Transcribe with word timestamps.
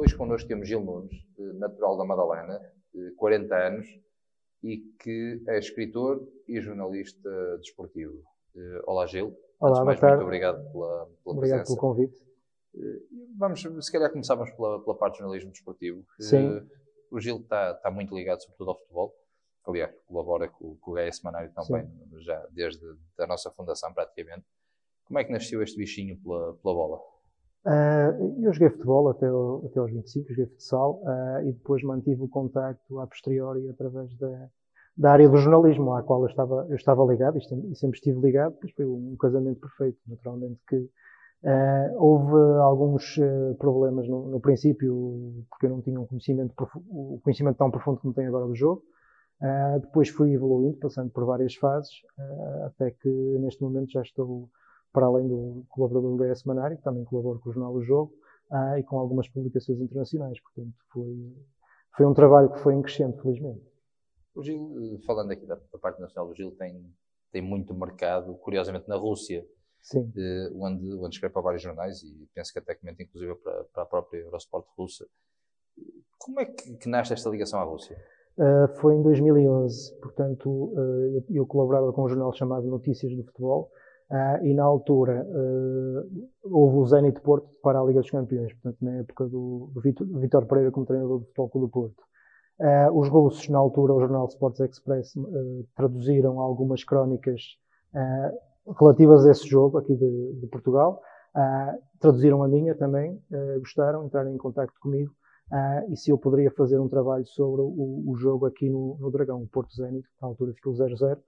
Hoje 0.00 0.16
connosco 0.16 0.48
temos 0.48 0.66
Gil 0.66 0.80
Nunes, 0.80 1.12
natural 1.58 1.98
da 1.98 2.06
Madalena, 2.06 2.58
40 3.18 3.54
anos, 3.54 3.86
e 4.62 4.78
que 4.98 5.42
é 5.46 5.58
escritor 5.58 6.26
e 6.48 6.58
jornalista 6.58 7.28
desportivo. 7.58 8.24
Olá, 8.86 9.06
Gil. 9.06 9.36
Olá, 9.60 9.84
mais, 9.84 10.00
tarde. 10.00 10.16
muito 10.16 10.24
obrigado 10.24 10.72
pela, 10.72 11.04
pela 11.04 11.36
Obrigado 11.36 11.58
presença. 11.58 11.64
pelo 11.64 11.76
convite. 11.76 12.18
Vamos, 13.36 13.60
se 13.60 13.92
calhar, 13.92 14.10
começávamos 14.10 14.50
pela, 14.52 14.82
pela 14.82 14.96
parte 14.96 15.16
do 15.16 15.18
jornalismo 15.18 15.50
desportivo. 15.50 16.02
Sim. 16.18 16.48
Eh, 16.48 16.64
o 17.10 17.20
Gil 17.20 17.36
está, 17.36 17.72
está 17.72 17.90
muito 17.90 18.16
ligado, 18.16 18.40
sobretudo, 18.40 18.70
ao 18.70 18.78
futebol. 18.78 19.14
Aliás, 19.66 19.94
colabora 20.06 20.48
com, 20.48 20.76
com 20.76 20.92
o 20.92 20.94
Gaia 20.94 21.12
Semanário 21.12 21.52
também, 21.52 21.86
já 22.20 22.46
desde 22.50 22.82
a 23.18 23.26
nossa 23.26 23.50
fundação, 23.50 23.92
praticamente. 23.92 24.46
Como 25.04 25.18
é 25.18 25.24
que 25.24 25.30
nasceu 25.30 25.62
este 25.62 25.76
bichinho 25.76 26.18
pela, 26.22 26.54
pela 26.54 26.74
bola? 26.74 27.19
Ah, 27.64 28.12
eu 28.42 28.52
joguei 28.52 28.70
futebol 28.70 29.08
até, 29.10 29.26
ao- 29.26 29.66
até 29.66 29.78
aos 29.80 29.90
25, 29.92 30.28
joguei 30.30 30.46
futsal 30.46 31.02
ah, 31.06 31.42
e 31.44 31.52
depois 31.52 31.82
mantive 31.82 32.22
o 32.22 32.28
contacto 32.28 32.98
a 33.00 33.06
posteriori 33.06 33.68
através 33.68 34.16
da, 34.16 34.48
da 34.96 35.12
área 35.12 35.28
do 35.28 35.36
jornalismo 35.36 35.92
à 35.94 36.02
qual 36.02 36.22
eu 36.22 36.28
estava, 36.28 36.66
eu 36.70 36.76
estava 36.76 37.04
ligado 37.04 37.38
e 37.38 37.74
sempre, 37.76 37.96
estive 37.98 38.18
ligado, 38.20 38.56
pois 38.60 38.72
foi 38.72 38.86
um 38.86 39.14
casamento 39.18 39.60
perfeito, 39.60 39.98
naturalmente 40.06 40.58
que 40.68 40.88
ah, 41.44 41.90
houve 41.96 42.34
alguns 42.62 43.16
problemas 43.58 44.08
no, 44.08 44.28
no 44.30 44.40
princípio 44.40 45.44
porque 45.50 45.66
eu 45.66 45.70
não 45.70 45.82
tinha 45.82 46.00
um 46.00 46.06
conhecimento, 46.06 46.54
o 46.90 47.20
conhecimento 47.22 47.58
tão 47.58 47.70
profundo 47.70 48.00
como 48.00 48.14
tenho 48.14 48.28
agora 48.28 48.46
do 48.46 48.54
jogo. 48.56 48.82
Depois 49.80 50.08
fui 50.08 50.32
evoluindo, 50.32 50.76
passando 50.78 51.10
por 51.10 51.24
várias 51.24 51.54
fases, 51.54 51.90
até 52.66 52.90
que 52.90 53.08
neste 53.40 53.62
momento 53.62 53.90
já 53.90 54.02
estou 54.02 54.48
para 54.92 55.06
além 55.06 55.28
do 55.28 55.64
colaborador 55.68 56.16
do 56.16 56.16
BS 56.16 56.40
Semanário, 56.40 56.76
que 56.76 56.82
também 56.82 57.04
colaboro 57.04 57.38
com 57.40 57.50
o 57.50 57.52
Jornal 57.52 57.72
do 57.72 57.82
Jogo 57.82 58.12
ah, 58.50 58.78
e 58.78 58.82
com 58.82 58.98
algumas 58.98 59.28
publicações 59.28 59.80
internacionais. 59.80 60.40
Portanto, 60.40 60.74
foi, 60.92 61.36
foi 61.96 62.06
um 62.06 62.14
trabalho 62.14 62.50
que 62.52 62.58
foi 62.60 62.74
em 62.74 62.82
crescente, 62.82 63.20
felizmente. 63.20 63.62
O 64.34 64.42
Gil, 64.42 65.00
falando 65.06 65.32
aqui 65.32 65.46
da, 65.46 65.56
da 65.56 65.78
parte 65.78 66.00
nacional, 66.00 66.30
o 66.30 66.34
Gil 66.34 66.52
tem, 66.52 66.84
tem 67.32 67.42
muito 67.42 67.74
mercado, 67.74 68.34
curiosamente, 68.36 68.88
na 68.88 68.96
Rússia, 68.96 69.46
Sim. 69.80 70.12
eh, 70.16 70.50
onde, 70.54 70.94
onde 70.94 71.14
escreve 71.14 71.32
para 71.32 71.42
vários 71.42 71.62
jornais 71.62 72.02
e 72.02 72.28
penso 72.34 72.52
que 72.52 72.58
até 72.58 72.74
comenta, 72.74 73.02
inclusive, 73.02 73.34
para, 73.36 73.64
para 73.64 73.82
a 73.82 73.86
própria 73.86 74.20
Eurosport 74.20 74.66
russa. 74.76 75.06
Como 76.18 76.40
é 76.40 76.44
que, 76.44 76.76
que 76.76 76.88
nasce 76.88 77.12
esta 77.12 77.28
ligação 77.30 77.60
à 77.60 77.64
Rússia? 77.64 77.96
Ah, 78.38 78.68
foi 78.80 78.94
em 78.94 79.02
2011, 79.02 79.98
portanto, 80.00 80.72
ah, 80.76 80.80
eu, 80.80 81.24
eu 81.30 81.46
colaborava 81.46 81.92
com 81.92 82.04
um 82.04 82.08
jornal 82.08 82.32
chamado 82.32 82.66
Notícias 82.66 83.14
do 83.14 83.24
Futebol 83.24 83.70
ah, 84.10 84.40
e 84.42 84.52
na 84.54 84.64
altura 84.64 85.24
ah, 85.24 86.02
houve 86.42 86.76
o 86.78 86.86
Zenit 86.86 87.20
Porto 87.20 87.48
para 87.62 87.80
a 87.80 87.84
Liga 87.84 88.00
dos 88.00 88.10
Campeões, 88.10 88.52
portanto, 88.54 88.78
na 88.84 88.98
época 88.98 89.24
do, 89.26 89.70
do 89.72 89.80
Vitor, 90.20 90.46
Pereira 90.46 90.72
como 90.72 90.84
treinador 90.84 91.20
do 91.20 91.24
Futebol 91.26 91.48
Clube 91.48 91.66
do 91.66 91.70
Porto. 91.70 92.02
Ah, 92.60 92.90
os 92.92 93.08
russos, 93.08 93.48
na 93.48 93.58
altura, 93.58 93.94
o 93.94 94.00
jornal 94.00 94.26
Sports 94.26 94.60
Express 94.60 95.14
traduziram 95.76 96.40
algumas 96.40 96.84
crónicas 96.84 97.40
relativas 98.78 99.26
a 99.26 99.30
esse 99.30 99.48
jogo 99.48 99.78
aqui 99.78 99.94
de, 99.94 100.40
de 100.40 100.46
Portugal. 100.48 101.00
Traduziram 102.00 102.42
a 102.42 102.48
minha 102.48 102.74
também, 102.74 103.20
gostaram, 103.60 104.04
entraram 104.04 104.34
em 104.34 104.36
contato 104.36 104.72
comigo 104.80 105.12
e 105.88 105.96
se 105.96 106.10
eu 106.10 106.18
poderia 106.18 106.50
fazer 106.50 106.78
um 106.78 106.88
trabalho 106.88 107.26
sobre 107.26 107.62
o, 107.62 108.04
o 108.06 108.16
jogo 108.16 108.46
aqui 108.46 108.68
no, 108.68 108.96
no 109.00 109.10
Dragão, 109.10 109.42
o 109.42 109.48
Porto 109.48 109.74
Zenit, 109.74 110.06
na 110.20 110.28
altura 110.28 110.52
ficou 110.52 110.72
0-0. 110.72 111.18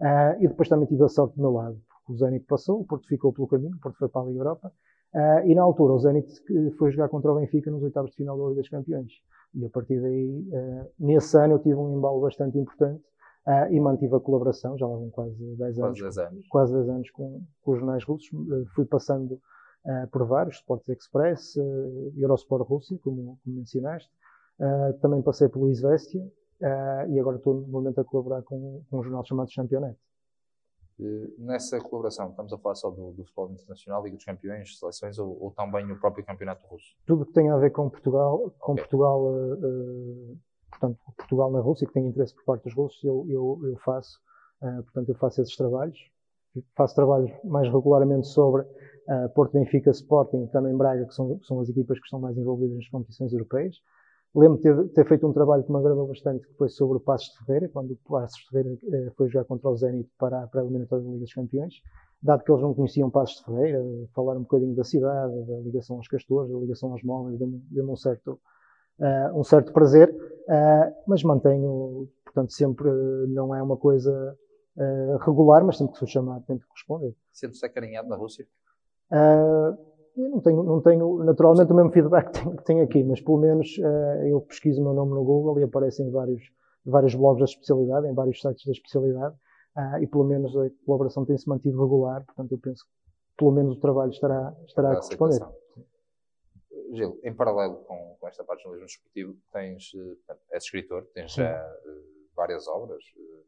Ah, 0.00 0.36
e 0.40 0.48
depois 0.48 0.68
também 0.68 0.86
tive 0.86 1.04
a 1.04 1.08
sorte 1.08 1.36
do 1.36 1.42
meu 1.42 1.52
lado, 1.52 1.78
o 2.10 2.16
Zenit 2.16 2.44
passou, 2.46 2.80
o 2.80 2.84
Porto 2.84 3.06
ficou 3.06 3.32
pelo 3.32 3.46
caminho, 3.46 3.76
o 3.76 3.80
Porto 3.80 3.98
foi 3.98 4.08
para 4.08 4.22
a 4.22 4.24
Liga 4.24 4.40
Europa. 4.40 4.72
Ah, 5.14 5.44
e 5.46 5.54
na 5.54 5.62
altura 5.62 5.92
o 5.92 5.98
Zenit 5.98 6.28
foi 6.76 6.90
jogar 6.90 7.08
contra 7.08 7.32
o 7.32 7.36
Benfica 7.36 7.70
nos 7.70 7.82
oitavos 7.82 8.10
de 8.10 8.16
final 8.16 8.36
da 8.38 8.48
Liga 8.48 8.60
dos 8.60 8.68
Campeões. 8.70 9.12
E 9.54 9.64
a 9.64 9.68
partir 9.70 10.00
daí, 10.00 10.48
ah, 10.54 10.86
nesse 10.98 11.36
ano, 11.38 11.54
eu 11.54 11.58
tive 11.60 11.74
um 11.76 11.96
embalo 11.98 12.20
bastante 12.20 12.58
importante 12.58 13.02
ah, 13.46 13.70
e 13.70 13.78
mantive 13.80 14.14
a 14.16 14.20
colaboração, 14.20 14.76
já 14.76 14.86
vão 14.86 15.08
quase 15.10 15.36
10 15.56 15.78
anos, 15.78 16.00
Quase 16.00 16.02
10 16.02 16.18
anos. 16.18 16.48
quase 16.48 16.72
10 16.74 16.88
anos 16.88 17.10
com, 17.10 17.42
com 17.62 17.72
os 17.72 17.78
jornais 17.78 18.04
russos. 18.04 18.28
Fui 18.74 18.84
passando 18.84 19.40
por 20.12 20.26
vários, 20.26 20.56
Sports 20.56 20.88
Express, 20.90 21.56
Eurosport 22.16 22.68
Rússia, 22.68 22.98
como, 23.02 23.38
como 23.42 23.56
mencionaste. 23.56 24.10
Também 25.00 25.22
passei 25.22 25.48
pelo 25.48 25.70
Izvestia 25.70 26.22
e 27.08 27.18
agora 27.18 27.38
estou 27.38 27.54
no 27.54 27.66
momento 27.66 27.98
a 27.98 28.04
colaborar 28.04 28.42
com, 28.42 28.82
com 28.90 28.98
um 28.98 29.02
jornal 29.02 29.24
chamado 29.24 29.50
Championete. 29.50 29.98
Eh, 31.00 31.30
Nessa 31.38 31.80
colaboração, 31.80 32.30
estamos 32.30 32.52
a 32.52 32.58
falar 32.58 32.74
só 32.74 32.90
do, 32.90 33.12
do 33.12 33.24
futebol 33.24 33.50
internacional, 33.50 34.02
Liga 34.04 34.16
dos 34.16 34.24
Campeões, 34.24 34.78
seleções 34.78 35.18
ou, 35.18 35.36
ou 35.40 35.50
também 35.50 35.90
o 35.90 35.98
próprio 35.98 36.24
campeonato 36.24 36.66
russo? 36.66 36.94
Tudo 37.06 37.24
que 37.26 37.32
tem 37.32 37.48
a 37.50 37.56
ver 37.56 37.70
com 37.70 37.88
Portugal, 37.88 38.52
com 38.58 38.72
Ok. 38.72 38.84
Portugal, 38.84 39.34
eh, 39.34 39.58
eh, 39.62 40.34
portanto, 40.70 40.98
Portugal 41.16 41.50
na 41.50 41.60
Rússia, 41.60 41.86
que 41.86 41.92
tem 41.94 42.06
interesse 42.06 42.34
por 42.34 42.44
parte 42.44 42.64
dos 42.64 42.74
russos, 42.74 43.02
eu, 43.02 43.26
eu, 43.28 43.60
eu 43.64 43.76
faço. 43.78 44.20
Eh, 44.62 44.82
portanto, 44.82 45.08
eu 45.08 45.14
faço 45.14 45.40
esses 45.40 45.56
trabalhos. 45.56 45.98
Faço 46.76 46.96
trabalhos 46.96 47.30
mais 47.44 47.68
regularmente 47.72 48.26
sobre 48.26 48.66
Porto 49.36 49.52
Benfica, 49.52 49.90
Sporting, 49.92 50.46
também 50.48 50.76
Braga, 50.76 51.04
que 51.06 51.14
são, 51.14 51.38
que 51.38 51.46
são 51.46 51.60
as 51.60 51.68
equipas 51.68 51.96
que 51.98 52.04
estão 52.04 52.18
mais 52.18 52.36
envolvidas 52.36 52.76
nas 52.76 52.88
competições 52.88 53.32
europeias. 53.32 53.76
Lembro 54.34 54.58
de 54.58 54.62
ter, 54.62 54.88
ter 54.90 55.08
feito 55.08 55.26
um 55.26 55.32
trabalho 55.32 55.64
que 55.64 55.72
me 55.72 55.78
agradou 55.78 56.06
bastante, 56.06 56.46
que 56.46 56.54
foi 56.54 56.68
sobre 56.68 56.98
o 56.98 57.00
Passos 57.00 57.32
de 57.32 57.44
Ferreira, 57.44 57.68
quando 57.68 57.92
o 57.92 57.96
Passos 57.96 58.38
de 58.40 58.48
Ferreira 58.48 58.78
eh, 58.92 59.10
foi 59.16 59.28
jogar 59.28 59.44
contra 59.44 59.68
o 59.68 59.76
Zenit 59.76 60.08
para, 60.16 60.46
para 60.46 60.60
a 60.60 60.64
eliminatória 60.64 61.04
da 61.04 61.10
Liga 61.10 61.24
dos 61.24 61.34
Campeões. 61.34 61.74
Dado 62.22 62.44
que 62.44 62.52
eles 62.52 62.62
não 62.62 62.72
conheciam 62.72 63.10
Passos 63.10 63.38
de 63.38 63.44
Ferreira, 63.44 63.78
eh, 63.78 64.06
falar 64.14 64.36
um 64.36 64.42
bocadinho 64.42 64.74
da 64.76 64.84
cidade, 64.84 65.34
da 65.46 65.58
ligação 65.58 65.96
aos 65.96 66.06
castores, 66.06 66.52
da 66.52 66.58
ligação 66.58 66.92
aos 66.92 67.02
móveis, 67.02 67.38
deu-me 67.38 67.60
deu 67.70 67.90
um 67.90 67.96
certo, 67.96 68.40
eh, 69.00 69.32
um 69.34 69.42
certo 69.42 69.72
prazer, 69.72 70.14
eh, 70.48 70.94
mas 71.08 71.24
mantenho, 71.24 72.08
portanto, 72.24 72.52
sempre 72.52 72.88
não 73.28 73.52
é 73.52 73.60
uma 73.60 73.76
coisa 73.76 74.38
eh, 74.78 75.16
regular, 75.26 75.64
mas 75.64 75.76
sempre 75.76 75.94
que 75.94 75.98
sou 75.98 76.06
chamado 76.06 76.44
tento 76.46 76.64
responder. 76.72 77.16
Sendo-se 77.32 77.66
acarinhado 77.66 78.08
na 78.08 78.14
Rússia? 78.14 78.46
Ah, 79.10 79.76
eu 80.16 80.28
não 80.28 80.40
tenho, 80.40 80.62
não 80.62 80.80
tenho 80.80 81.24
naturalmente 81.24 81.72
o 81.72 81.74
mesmo 81.74 81.92
feedback 81.92 82.26
que 82.32 82.40
tenho, 82.42 82.56
que 82.56 82.64
tenho 82.64 82.82
aqui, 82.84 83.02
mas 83.04 83.20
pelo 83.20 83.38
menos 83.38 83.68
ah, 83.82 84.26
eu 84.26 84.40
pesquiso 84.42 84.80
o 84.80 84.84
meu 84.84 84.94
nome 84.94 85.12
no 85.12 85.24
Google 85.24 85.58
e 85.60 85.62
aparecem 85.62 86.10
vários, 86.10 86.42
vários 86.84 87.14
blogs 87.14 87.38
da 87.38 87.44
especialidade, 87.44 88.06
em 88.08 88.14
vários 88.14 88.40
sites 88.40 88.64
da 88.64 88.72
especialidade, 88.72 89.34
ah, 89.76 90.00
e 90.00 90.06
pelo 90.06 90.24
menos 90.24 90.56
a 90.56 90.68
colaboração 90.84 91.24
tem-se 91.24 91.48
mantido 91.48 91.80
regular, 91.80 92.24
portanto 92.24 92.52
eu 92.52 92.58
penso 92.58 92.84
que 92.84 92.90
pelo 93.36 93.52
menos 93.52 93.76
o 93.76 93.80
trabalho 93.80 94.10
estará, 94.10 94.54
estará 94.66 94.92
a 94.92 94.96
corresponder. 94.96 95.40
Gil, 96.92 97.18
em 97.22 97.32
paralelo 97.32 97.76
com, 97.84 98.16
com 98.18 98.28
esta 98.28 98.42
parte 98.44 98.60
do 98.60 98.62
jornalismo 98.64 98.86
desportivo, 98.86 99.36
tens, 99.52 99.92
eh, 99.94 100.14
portanto, 100.16 100.40
és 100.50 100.64
escritor, 100.64 101.06
tens 101.14 101.32
Sim. 101.32 101.42
já 101.42 101.50
eh, 101.50 102.02
várias 102.34 102.66
obras. 102.66 103.02
eh, 103.16 103.42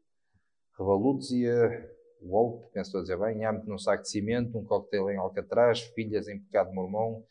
Revalu 0.79 1.17
dizia, 1.19 1.91
Wolf, 2.25 2.71
penso 2.71 2.87
estou 2.87 2.99
a 2.99 3.01
dizer 3.01 3.17
bem, 3.17 3.45
Âmbito 3.45 3.69
num 3.69 3.77
saco 3.77 4.03
de 4.03 4.09
cimento, 4.09 4.57
um 4.57 4.63
coquetel 4.63 5.09
em 5.09 5.17
Alcatraz, 5.17 5.81
filhas 5.81 6.27
em 6.27 6.39
pecado 6.39 6.73
mormão, 6.73 7.23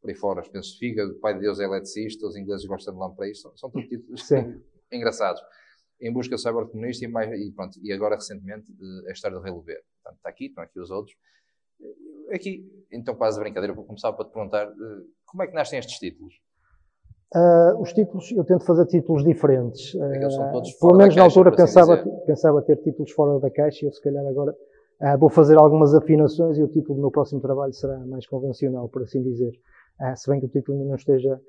por 0.00 0.10
aí 0.10 0.16
fora, 0.16 0.42
penso 0.42 0.78
Fígado, 0.78 1.14
pai 1.16 1.34
de 1.34 1.40
Deus 1.40 1.60
é 1.60 1.64
eletricista, 1.64 2.26
os 2.26 2.36
ingleses 2.36 2.66
gostam 2.66 2.94
de 2.94 3.00
lampreis, 3.00 3.40
são, 3.40 3.56
são 3.56 3.70
tudo 3.70 3.86
títulos 3.88 4.26
Sim. 4.26 4.62
engraçados. 4.90 5.42
Em 6.00 6.12
busca 6.12 6.36
do 6.36 6.40
cyber 6.40 6.66
comunista 6.66 7.04
e, 7.04 7.08
mais, 7.08 7.30
e, 7.32 7.50
pronto, 7.50 7.78
e 7.82 7.92
agora 7.92 8.14
recentemente 8.14 8.72
eh, 8.72 9.10
a 9.10 9.12
história 9.12 9.36
do 9.36 9.42
Rei 9.42 9.52
Lever. 9.52 9.82
Portanto, 9.94 10.16
está 10.18 10.28
aqui, 10.28 10.46
estão 10.46 10.62
aqui 10.62 10.78
os 10.78 10.90
outros. 10.90 11.16
Eh, 11.80 12.34
Aqui, 12.34 12.70
então 12.92 13.14
quase 13.14 13.40
brincadeira, 13.40 13.72
vou 13.72 13.84
começar 13.86 14.12
para 14.12 14.26
te 14.26 14.32
perguntar 14.32 14.66
eh, 14.66 15.02
como 15.24 15.42
é 15.42 15.46
que 15.46 15.54
nascem 15.54 15.78
estes 15.78 15.98
títulos? 15.98 16.38
Ah, 17.34 17.74
os 17.78 17.92
títulos, 17.92 18.30
eu 18.32 18.44
tento 18.44 18.64
fazer 18.64 18.86
títulos 18.86 19.22
diferentes. 19.24 19.94
Eles 19.94 20.34
são 20.34 20.44
Ah, 20.44 20.52
todos 20.52 20.72
pelo 20.74 20.92
da 20.92 20.98
menos 20.98 21.14
na 21.14 21.22
caixa, 21.22 21.38
altura 21.38 21.50
por 21.50 21.54
assim 21.62 21.66
pensava, 21.66 21.96
dizer. 21.96 22.24
pensava 22.26 22.62
ter 22.62 22.76
títulos 22.78 23.10
fora 23.12 23.38
da 23.38 23.50
caixa 23.50 23.84
e 23.84 23.88
eu 23.88 23.92
se 23.92 24.00
calhar 24.02 24.26
agora 24.26 24.54
ah, 25.00 25.16
vou 25.16 25.28
fazer 25.28 25.58
algumas 25.58 25.94
afinações 25.94 26.56
e 26.58 26.62
o 26.62 26.68
título 26.68 26.94
do 26.94 27.00
meu 27.02 27.10
próximo 27.10 27.40
trabalho 27.40 27.72
será 27.74 27.98
mais 28.06 28.26
convencional, 28.26 28.88
por 28.88 29.02
assim 29.02 29.22
dizer. 29.22 29.52
Ah, 30.00 30.16
se 30.16 30.30
bem 30.30 30.40
que 30.40 30.46
o 30.46 30.48
título 30.48 30.78
ainda 30.78 30.88
não 30.88 30.96
esteja, 30.96 31.40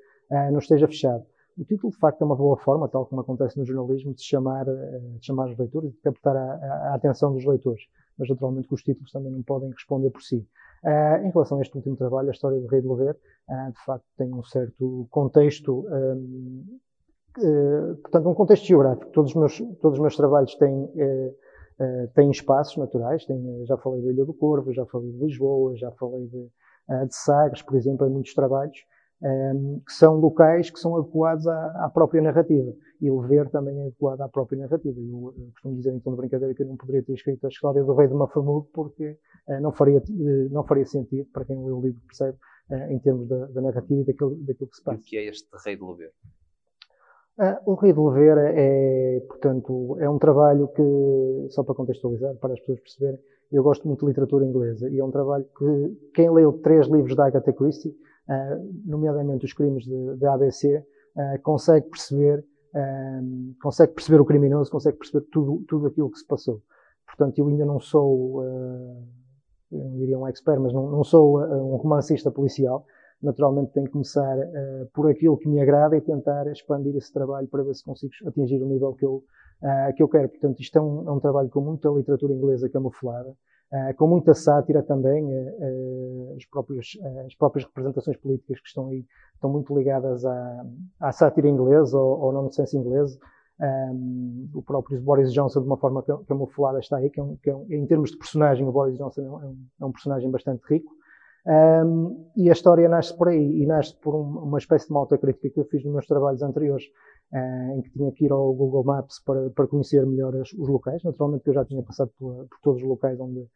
não 0.52 0.58
esteja 0.58 0.86
fechado. 0.86 1.24
O 1.58 1.64
título, 1.64 1.92
de 1.92 1.98
facto, 1.98 2.20
é 2.22 2.24
uma 2.24 2.36
boa 2.36 2.56
forma, 2.56 2.88
tal 2.88 3.06
como 3.06 3.20
acontece 3.20 3.58
no 3.58 3.64
jornalismo, 3.64 4.14
de 4.14 4.22
chamar, 4.22 4.64
de 4.64 5.24
chamar 5.26 5.48
os 5.50 5.58
leitores 5.58 5.90
e 5.90 5.92
de 5.92 6.00
captar 6.00 6.36
a, 6.36 6.40
a- 6.54 6.90
a 6.90 6.94
atenção 6.94 7.32
dos 7.32 7.44
leitores. 7.44 7.82
Mas, 8.18 8.28
naturalmente, 8.28 8.68
que 8.68 8.74
os 8.74 8.82
títulos 8.82 9.10
também 9.12 9.32
não 9.32 9.42
podem 9.42 9.70
responder 9.70 10.10
por 10.10 10.22
si. 10.22 10.46
Ah, 10.82 11.20
em 11.22 11.30
relação 11.30 11.58
a 11.58 11.62
este 11.62 11.76
último 11.76 11.96
trabalho, 11.96 12.28
a 12.28 12.32
história 12.32 12.58
do 12.58 12.66
Rei 12.66 12.80
de 12.80 12.88
Lever, 12.88 13.16
ah, 13.48 13.70
de 13.70 13.84
facto, 13.84 14.06
tem 14.16 14.32
um 14.32 14.42
certo 14.42 15.06
contexto, 15.10 15.86
hum, 15.90 16.64
eh, 17.38 17.94
portanto, 18.02 18.28
um 18.28 18.34
contexto 18.34 18.66
geográfico. 18.66 19.10
Todos 19.12 19.30
os 19.30 19.36
meus, 19.36 19.58
todos 19.80 19.98
os 19.98 20.00
meus 20.00 20.16
trabalhos 20.16 20.54
têm, 20.56 20.90
eh, 20.96 21.34
eh, 21.80 22.06
têm 22.14 22.30
espaços 22.30 22.76
naturais. 22.76 23.24
Têm, 23.26 23.62
eh, 23.62 23.66
já 23.66 23.76
falei 23.76 24.02
da 24.02 24.10
Ilha 24.10 24.24
do 24.24 24.34
Corvo, 24.34 24.72
já 24.72 24.84
falei 24.86 25.12
de 25.12 25.18
Lisboa, 25.18 25.76
já 25.76 25.90
falei 25.92 26.26
de, 26.26 26.48
de 27.06 27.14
Sagres, 27.14 27.62
por 27.62 27.76
exemplo, 27.76 28.06
em 28.06 28.10
muitos 28.10 28.34
trabalhos, 28.34 28.78
hum, 29.22 29.80
que 29.86 29.92
são 29.92 30.16
locais 30.16 30.70
que 30.70 30.78
são 30.78 30.96
adequados 30.96 31.46
à, 31.46 31.84
à 31.84 31.90
própria 31.90 32.22
narrativa. 32.22 32.72
E 33.00 33.10
o 33.10 33.20
ver 33.20 33.48
também 33.50 33.78
é 33.80 33.86
adequado 33.86 34.20
à 34.20 34.28
própria 34.28 34.58
narrativa. 34.58 34.98
Eu, 34.98 35.34
eu 35.36 35.50
costumo 35.52 35.76
dizer, 35.76 35.92
então, 35.94 36.12
de 36.12 36.18
brincadeira, 36.18 36.54
que 36.54 36.62
eu 36.62 36.66
não 36.66 36.76
poderia 36.76 37.02
ter 37.02 37.14
escrito 37.14 37.44
a 37.46 37.48
história 37.48 37.82
do 37.82 37.94
rei 37.94 38.08
de 38.08 38.14
Mafamudo 38.14 38.68
porque 38.72 39.16
eh, 39.48 39.60
não, 39.60 39.72
faria, 39.72 39.98
eh, 39.98 40.48
não 40.50 40.64
faria 40.64 40.84
sentido, 40.84 41.26
para 41.32 41.44
quem 41.44 41.56
lê 41.56 41.72
o 41.72 41.80
livro 41.80 42.00
percebe, 42.06 42.36
em 42.88 43.00
termos 43.00 43.26
da, 43.26 43.46
da, 43.46 43.60
narrativa 43.60 44.00
e 44.00 44.04
daquilo, 44.04 44.36
daquilo 44.36 44.70
que 44.70 44.76
se 44.76 44.84
passa. 44.84 44.98
E 44.98 45.00
o 45.00 45.04
que 45.04 45.16
é 45.16 45.24
este 45.24 45.48
Rei 45.64 45.74
de 45.74 45.82
Louver? 45.82 46.12
o 47.66 47.74
Rei 47.74 47.92
de 47.92 47.98
Louver 47.98 48.36
é, 48.38 49.20
portanto, 49.26 49.96
é 49.98 50.08
um 50.08 50.18
trabalho 50.18 50.68
que, 50.68 51.46
só 51.48 51.64
para 51.64 51.74
contextualizar, 51.74 52.36
para 52.36 52.52
as 52.52 52.60
pessoas 52.60 52.80
perceberem, 52.80 53.18
eu 53.50 53.62
gosto 53.62 53.86
muito 53.88 54.00
de 54.00 54.06
literatura 54.06 54.44
inglesa 54.44 54.88
e 54.88 54.98
é 54.98 55.04
um 55.04 55.10
trabalho 55.10 55.44
que 55.58 56.10
quem 56.14 56.30
leu 56.30 56.52
três 56.52 56.86
livros 56.86 57.16
da 57.16 57.26
Agatha 57.26 57.52
Christie, 57.52 57.96
nomeadamente 58.84 59.44
os 59.44 59.52
crimes 59.52 59.84
de, 59.84 60.16
de 60.16 60.26
ABC, 60.26 60.78
uh, 60.78 61.42
consegue 61.42 61.88
perceber 61.88 62.44
uh, 62.74 63.54
consegue 63.60 63.92
perceber 63.92 64.20
o 64.20 64.24
criminoso, 64.24 64.70
consegue 64.70 64.98
perceber 64.98 65.26
tudo 65.32 65.64
tudo 65.68 65.86
aquilo 65.86 66.10
que 66.10 66.18
se 66.18 66.26
passou. 66.26 66.62
Portanto, 67.06 67.38
eu 67.38 67.48
ainda 67.48 67.64
não 67.64 67.80
sou, 67.80 68.44
eu 68.44 69.78
não 69.78 69.98
diria 69.98 70.16
um 70.16 70.28
expert, 70.28 70.60
mas 70.60 70.72
não, 70.72 70.88
não 70.88 71.02
sou 71.02 71.40
um 71.40 71.74
romancista 71.74 72.30
policial. 72.30 72.86
Naturalmente 73.20 73.72
tenho 73.72 73.86
que 73.86 73.92
começar 73.92 74.36
por 74.94 75.10
aquilo 75.10 75.36
que 75.36 75.48
me 75.48 75.60
agrada 75.60 75.96
e 75.96 76.00
tentar 76.00 76.46
expandir 76.46 76.94
esse 76.94 77.12
trabalho 77.12 77.48
para 77.48 77.64
ver 77.64 77.74
se 77.74 77.84
consigo 77.84 78.12
atingir 78.26 78.62
o 78.62 78.66
nível 78.66 78.94
que 78.94 79.04
eu 79.04 79.24
que 79.96 80.02
eu 80.04 80.08
quero. 80.08 80.28
Portanto, 80.28 80.60
isto 80.60 80.78
é 80.78 80.80
um, 80.80 81.08
é 81.08 81.12
um, 81.12 81.18
trabalho 81.18 81.50
com 81.50 81.60
muita 81.60 81.88
literatura 81.88 82.32
inglesa 82.32 82.70
camuflada, 82.70 83.34
com 83.96 84.06
muita 84.06 84.34
sátira 84.34 84.82
também. 84.82 85.24
Uh, 85.24 86.34
as, 86.36 86.44
próprias, 86.46 86.86
as 87.26 87.34
próprias 87.34 87.64
representações 87.64 88.16
políticas 88.16 88.60
que 88.60 88.68
estão 88.68 88.88
aí 88.88 89.04
estão 89.34 89.50
muito 89.50 89.76
ligadas 89.76 90.24
à, 90.24 90.66
à 91.00 91.12
sátira 91.12 91.48
inglesa 91.48 91.98
ou 91.98 92.24
ao 92.24 92.32
nonsense 92.32 92.76
inglês. 92.76 93.18
Um, 93.60 94.48
o 94.54 94.62
próprio 94.62 95.00
Boris 95.02 95.32
Johnson, 95.32 95.60
de 95.60 95.66
uma 95.66 95.76
forma 95.76 96.02
camuflada, 96.26 96.78
está 96.78 96.96
aí, 96.96 97.10
que, 97.10 97.20
é 97.20 97.22
um, 97.22 97.36
que 97.36 97.50
é 97.50 97.54
um, 97.54 97.66
em 97.68 97.86
termos 97.86 98.10
de 98.10 98.16
personagem, 98.16 98.66
o 98.66 98.72
Boris 98.72 98.96
Johnson 98.96 99.20
é 99.20 99.30
um, 99.30 99.56
é 99.80 99.84
um 99.84 99.92
personagem 99.92 100.30
bastante 100.30 100.62
rico. 100.66 100.90
Um, 101.46 102.30
e 102.36 102.50
a 102.50 102.52
história 102.52 102.88
nasce 102.88 103.16
por 103.16 103.28
aí, 103.28 103.62
e 103.62 103.66
nasce 103.66 103.96
por 104.00 104.14
um, 104.14 104.44
uma 104.44 104.58
espécie 104.58 104.86
de 104.86 104.92
uma 104.92 105.00
autocrítica 105.00 105.48
que 105.48 105.60
eu 105.60 105.64
fiz 105.64 105.82
nos 105.84 105.92
meus 105.92 106.06
trabalhos 106.06 106.42
anteriores, 106.42 106.84
uh, 107.32 107.78
em 107.78 107.82
que 107.82 107.90
tinha 107.90 108.12
que 108.12 108.26
ir 108.26 108.32
ao 108.32 108.52
Google 108.52 108.84
Maps 108.84 109.22
para, 109.24 109.50
para 109.50 109.66
conhecer 109.66 110.04
melhor 110.06 110.34
as, 110.36 110.52
os 110.52 110.68
locais. 110.68 111.02
Naturalmente 111.02 111.46
eu 111.46 111.54
já 111.54 111.64
tinha 111.64 111.82
passado 111.82 112.10
por, 112.18 112.46
por 112.48 112.58
todos 112.62 112.82
os 112.82 112.88
locais 112.88 113.18
onde, 113.18 113.46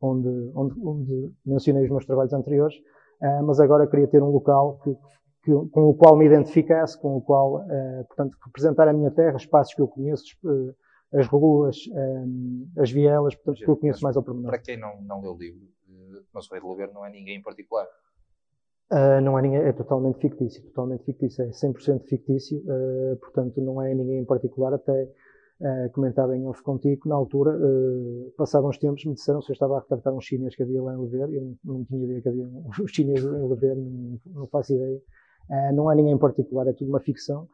onde, 0.00 0.52
onde, 0.54 0.80
onde, 0.80 1.32
mencionei 1.44 1.84
os 1.84 1.90
meus 1.90 2.06
trabalhos 2.06 2.32
anteriores, 2.32 2.74
uh, 3.20 3.44
mas 3.44 3.60
agora 3.60 3.86
queria 3.86 4.08
ter 4.08 4.22
um 4.22 4.30
local 4.30 4.78
que, 4.82 4.94
que, 5.44 5.52
com 5.70 5.88
o 5.90 5.94
qual 5.94 6.16
me 6.16 6.24
identificasse, 6.24 6.98
com 6.98 7.16
o 7.16 7.20
qual, 7.20 7.56
uh, 7.56 8.04
portanto, 8.08 8.38
representar 8.46 8.88
a 8.88 8.92
minha 8.92 9.10
terra, 9.10 9.36
espaços 9.36 9.74
que 9.74 9.82
eu 9.82 9.88
conheço, 9.88 10.24
as 11.12 11.26
ruas, 11.28 11.76
um, 11.92 12.66
as 12.78 12.90
vielas, 12.90 13.34
portanto, 13.36 13.64
que 13.64 13.70
eu 13.70 13.76
conheço 13.76 14.02
mais 14.02 14.16
ao 14.16 14.22
pormenor. 14.22 14.50
Para 14.50 14.58
quem 14.58 14.76
não, 14.76 15.00
não 15.02 15.20
leu 15.20 15.32
o 15.32 15.36
livro, 15.38 15.60
mas 16.32 16.46
o 16.46 16.50
Rei 16.50 16.60
de 16.60 16.66
Louver 16.66 16.92
não 16.92 17.04
é 17.04 17.10
ninguém 17.10 17.36
em 17.36 17.42
particular. 17.42 17.86
Uh, 18.92 19.20
não 19.22 19.38
é 19.38 19.42
ninguém, 19.42 19.60
é 19.60 19.72
totalmente 19.72 20.18
fictício, 20.18 20.62
totalmente 20.64 21.04
fictício, 21.04 21.42
é 21.42 21.48
100% 21.48 22.04
fictício, 22.04 22.58
uh, 22.58 23.16
portanto 23.16 23.60
não 23.60 23.80
é 23.80 23.94
ninguém 23.94 24.18
em 24.18 24.24
particular, 24.26 24.74
até 24.74 25.04
uh, 25.60 25.90
comentava 25.92 26.36
em 26.36 26.46
off 26.46 26.62
contigo, 26.62 27.08
na 27.08 27.14
altura, 27.14 27.56
uh, 27.56 28.32
passavam 28.36 28.68
uns 28.68 28.76
tempos, 28.76 29.04
me 29.06 29.14
disseram 29.14 29.40
se 29.40 29.50
eu 29.50 29.54
estava 29.54 29.78
a 29.78 29.80
retratar 29.80 30.12
um 30.12 30.20
chinês 30.20 30.54
que 30.54 30.62
havia 30.62 30.82
lá 30.82 30.94
em 30.94 30.98
Lever, 30.98 31.30
eu 31.32 31.56
não, 31.64 31.76
não 31.76 31.84
tinha 31.86 32.04
ideia 32.04 32.20
que 32.20 32.28
havia 32.28 32.46
uns 32.78 32.90
chineses 32.90 33.24
em 33.24 33.48
Lever, 33.48 33.74
não, 33.74 34.20
não 34.26 34.46
faço 34.48 34.74
ideia, 34.74 35.00
não 35.72 35.88
há 35.88 35.94
ninguém 35.94 36.12
em 36.12 36.18
particular, 36.18 36.66
é 36.66 36.72
tudo 36.74 36.90
uma 36.90 37.00
ficção, 37.00 37.48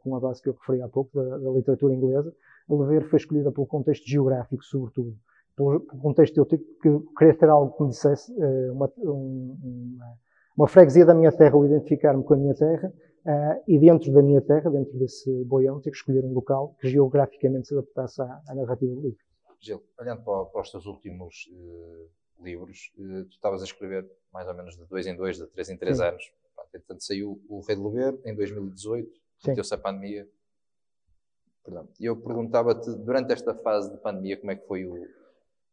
com 0.00 0.14
a 0.14 0.20
base 0.20 0.40
que 0.40 0.48
eu 0.48 0.52
referi 0.52 0.80
há 0.82 0.88
pouco, 0.88 1.10
da, 1.14 1.38
da 1.38 1.50
literatura 1.50 1.94
inglesa, 1.94 2.32
Lever 2.68 3.08
foi 3.08 3.18
escolhida 3.18 3.50
pelo 3.50 3.66
contexto 3.66 4.06
geográfico, 4.06 4.62
sobretudo, 4.64 5.16
pelo, 5.56 5.80
pelo 5.80 6.02
contexto 6.02 6.36
eu 6.38 6.46
ter, 6.46 6.58
que 6.58 7.00
querer 7.16 7.36
ter 7.36 7.48
algo 7.48 7.76
que 7.76 7.82
me 7.82 7.88
dissesse 7.90 8.32
uma, 8.70 8.90
um, 8.98 9.56
uma 9.62 10.24
uma 10.56 10.68
freguesia 10.68 11.04
da 11.04 11.14
minha 11.14 11.32
terra 11.32 11.56
ou 11.56 11.66
identificar-me 11.66 12.22
com 12.22 12.34
a 12.34 12.36
minha 12.36 12.54
terra 12.54 12.88
uh, 12.88 13.62
e 13.66 13.78
dentro 13.78 14.12
da 14.12 14.22
minha 14.22 14.40
terra, 14.40 14.70
dentro 14.70 14.96
desse 14.98 15.44
boião, 15.44 15.80
ter 15.80 15.90
que 15.90 15.96
escolher 15.96 16.24
um 16.24 16.32
local 16.32 16.76
que 16.80 16.88
geograficamente 16.88 17.68
se 17.68 17.74
adaptasse 17.74 18.22
à, 18.22 18.42
à 18.48 18.54
narrativa 18.54 18.94
do 18.94 19.00
livro. 19.00 19.18
Gil, 19.60 19.82
olhando 19.98 20.22
para, 20.22 20.44
para, 20.46 20.60
os 20.60 20.70
teus 20.70 20.86
últimos 20.86 21.50
uh, 21.52 22.44
livros, 22.44 22.92
tu 22.94 23.30
estavas 23.30 23.62
a 23.62 23.64
escrever 23.64 24.08
mais 24.32 24.46
ou 24.46 24.54
menos 24.54 24.76
de 24.76 24.84
dois 24.84 25.06
em 25.06 25.16
dois, 25.16 25.38
de 25.38 25.46
três 25.46 25.68
em 25.68 25.76
três 25.76 25.96
Sim. 25.96 26.04
anos. 26.04 26.32
Portanto, 26.70 27.04
saiu 27.04 27.40
o 27.48 27.60
Rei 27.60 27.76
de 27.76 27.82
Louver 27.82 28.18
em 28.24 28.34
2018, 28.34 29.08
meteu-se 29.46 29.74
a 29.74 29.78
pandemia. 29.78 30.28
Perdão. 31.64 31.88
E 31.98 32.04
eu 32.04 32.16
perguntava-te, 32.16 32.90
durante 32.90 33.32
esta 33.32 33.54
fase 33.54 33.90
de 33.90 33.96
pandemia, 33.98 34.36
como 34.36 34.50
é 34.50 34.56
que 34.56 34.66
foi 34.66 34.84
o, 34.84 35.06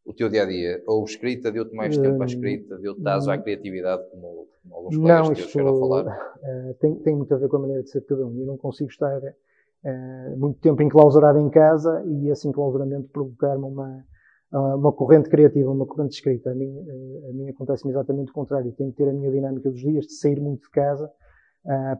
o 0.04 0.12
teu 0.12 0.28
dia 0.28 0.42
a 0.42 0.46
dia? 0.46 0.82
Ou 0.86 1.04
escrita 1.04 1.50
deu-te 1.50 1.74
mais 1.74 1.96
tempo 1.96 2.20
à 2.20 2.24
hum, 2.24 2.26
escrita, 2.26 2.78
deu-te 2.78 3.06
aso 3.08 3.30
à 3.30 3.38
criatividade, 3.38 4.02
como, 4.10 4.48
como 4.62 4.74
alguns 4.74 4.96
colegas 4.96 5.28
não, 5.28 5.34
teus 5.34 5.50
chegaram 5.50 5.76
a 5.76 5.78
falar? 5.78 6.34
Uh, 6.36 6.74
tem, 6.80 6.94
tem 6.96 7.16
muito 7.16 7.34
a 7.34 7.38
ver 7.38 7.48
com 7.48 7.56
a 7.56 7.60
maneira 7.60 7.82
de 7.82 7.90
ser 7.90 8.00
de 8.00 8.06
cada 8.06 8.26
um. 8.26 8.38
Eu 8.38 8.46
não 8.46 8.56
consigo 8.56 8.90
estar 8.90 9.18
uh, 9.18 10.36
muito 10.36 10.60
tempo 10.60 10.82
enclausurado 10.82 11.38
em 11.38 11.48
casa 11.50 12.02
e 12.06 12.28
esse 12.28 12.48
enclausuramento 12.48 13.08
provocar-me 13.08 13.64
uma, 13.64 14.04
uh, 14.52 14.76
uma 14.76 14.92
corrente 14.92 15.28
criativa, 15.28 15.70
uma 15.70 15.86
corrente 15.86 16.14
escrita. 16.14 16.50
A 16.50 16.54
mim, 16.54 16.84
a 17.28 17.32
mim 17.32 17.48
acontece-me 17.48 17.92
exatamente 17.92 18.30
o 18.30 18.34
contrário. 18.34 18.72
Tenho 18.72 18.90
que 18.90 18.96
ter 18.96 19.08
a 19.08 19.12
minha 19.12 19.30
dinâmica 19.30 19.70
dos 19.70 19.80
dias, 19.80 20.06
de 20.06 20.14
sair 20.14 20.40
muito 20.40 20.62
de 20.62 20.70
casa, 20.70 21.10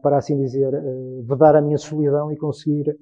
para 0.01 0.17
assim 0.17 0.37
dizer, 0.37 0.73
vedar 1.25 1.55
a 1.55 1.61
minha 1.61 1.77
solidão 1.77 2.29
e 2.29 2.35
conseguir, 2.35 2.97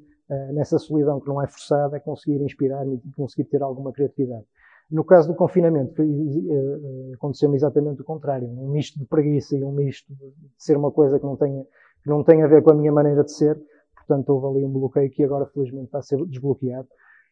nessa 0.53 0.77
solidão 0.77 1.19
que 1.19 1.27
não 1.27 1.42
é 1.42 1.48
forçada, 1.48 2.00
conseguir 2.00 2.39
inspirar-me 2.39 3.01
e 3.03 3.12
conseguir 3.15 3.45
ter 3.45 3.63
alguma 3.63 3.92
criatividade. 3.92 4.45
No 4.92 5.06
caso 5.06 5.30
do 5.30 5.36
confinamento, 5.36 5.96
foi, 5.96 6.06
uh, 6.06 7.14
aconteceu-me 7.14 7.56
exatamente 7.56 8.02
o 8.02 8.04
contrário. 8.04 8.48
Um 8.48 8.70
misto 8.72 9.00
de 9.00 9.06
preguiça 9.06 9.56
e 9.56 9.64
um 9.64 9.72
misto 9.72 10.14
de 10.14 10.34
ser 10.58 10.76
uma 10.76 10.92
coisa 10.92 11.18
que 11.18 11.26
não 11.26 11.38
tem, 11.38 11.66
que 12.04 12.10
não 12.10 12.24
tem 12.24 12.44
a 12.44 12.48
ver 12.48 12.62
com 12.62 12.72
a 12.72 12.76
minha 12.76 12.92
maneira 12.92 13.24
de 13.24 13.32
ser. 13.32 13.60
Portanto, 13.96 14.30
houve 14.30 14.58
ali 14.58 14.66
um 14.66 14.72
bloqueio 14.72 15.10
que 15.10 15.24
agora, 15.24 15.46
felizmente, 15.46 15.86
está 15.86 16.00
a 16.00 16.02
ser 16.02 16.24
desbloqueado. 16.26 16.88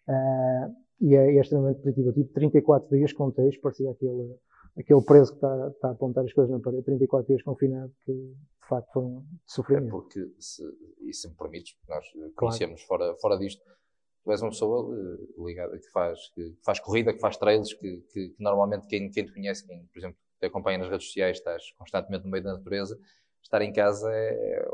Uh, 0.08 0.74
e 1.02 1.16
é, 1.16 1.36
é, 1.36 1.40
extremamente 1.40 1.82
positivo. 1.82 2.10
Eu 2.10 2.14
tive 2.14 2.30
34 2.30 2.90
dias, 2.90 3.14
contei, 3.14 3.50
parecia 3.62 3.92
aquele, 3.92 4.36
aquele 4.78 5.02
preso 5.04 5.32
que 5.32 5.38
está, 5.38 5.68
está, 5.68 5.88
a 5.90 5.92
apontar 5.92 6.24
as 6.26 6.34
coisas 6.34 6.52
na 6.52 6.60
parede, 6.60 6.84
34 6.84 7.28
dias 7.28 7.44
confinado, 7.44 7.92
que 8.06 8.14
de 8.14 8.68
facto 8.68 8.92
foi 8.94 9.04
um 9.04 9.26
sofrimento. 9.46 9.88
É 9.88 9.92
porque, 9.92 10.32
se, 10.40 10.64
e 11.02 11.14
se 11.14 11.28
me 11.30 11.36
permites, 11.36 11.78
nós 11.88 12.06
conhecemos 12.36 12.84
claro. 12.86 13.04
fora, 13.04 13.18
fora 13.20 13.38
disto, 13.38 13.64
tu 14.30 14.32
és 14.32 14.42
uma 14.42 14.52
pessoa 14.52 14.86
uh, 14.86 15.48
ligada, 15.48 15.78
que 15.78 15.90
faz, 15.92 16.20
que 16.36 16.56
faz 16.64 16.80
corrida, 16.80 17.12
que 17.12 17.20
faz 17.20 17.36
trails, 17.36 17.74
que, 17.74 17.98
que, 18.14 18.30
que 18.30 18.44
normalmente 18.44 18.86
quem, 18.86 19.10
quem 19.10 19.26
te 19.26 19.34
conhece, 19.34 19.66
quem, 19.66 19.84
por 19.92 19.98
exemplo, 19.98 20.18
te 20.40 20.46
acompanha 20.46 20.78
nas 20.78 20.90
redes 20.90 21.08
sociais, 21.08 21.38
estás 21.38 21.72
constantemente 21.78 22.26
no 22.26 22.32
meio 22.32 22.44
da 22.44 22.54
natureza, 22.54 22.98
estar 23.42 23.62
em 23.62 23.74
casa 23.74 24.10
é 24.12 24.68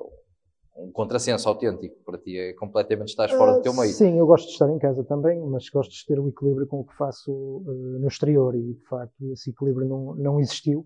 um 0.75 0.91
contrassenso 0.91 1.47
autêntico. 1.47 1.95
Para 2.03 2.17
ti 2.17 2.37
é 2.37 2.53
completamente 2.53 3.07
estás 3.07 3.31
fora 3.31 3.53
uh, 3.53 3.55
do 3.55 3.61
teu 3.61 3.73
meio. 3.73 3.93
Sim, 3.93 4.19
eu 4.19 4.27
gosto 4.27 4.47
de 4.47 4.51
estar 4.51 4.69
em 4.69 4.77
casa 4.77 5.03
também, 5.05 5.39
mas 5.39 5.69
gosto 5.69 5.91
de 5.91 6.05
ter 6.05 6.19
o 6.19 6.27
equilíbrio 6.27 6.67
com 6.67 6.81
o 6.81 6.85
que 6.85 6.93
faço 6.97 7.31
uh, 7.31 7.99
no 7.99 8.07
exterior 8.07 8.53
e, 8.55 8.73
de 8.73 8.85
facto, 8.85 9.31
esse 9.31 9.51
equilíbrio 9.51 9.87
não, 9.87 10.15
não 10.15 10.39
existiu. 10.39 10.85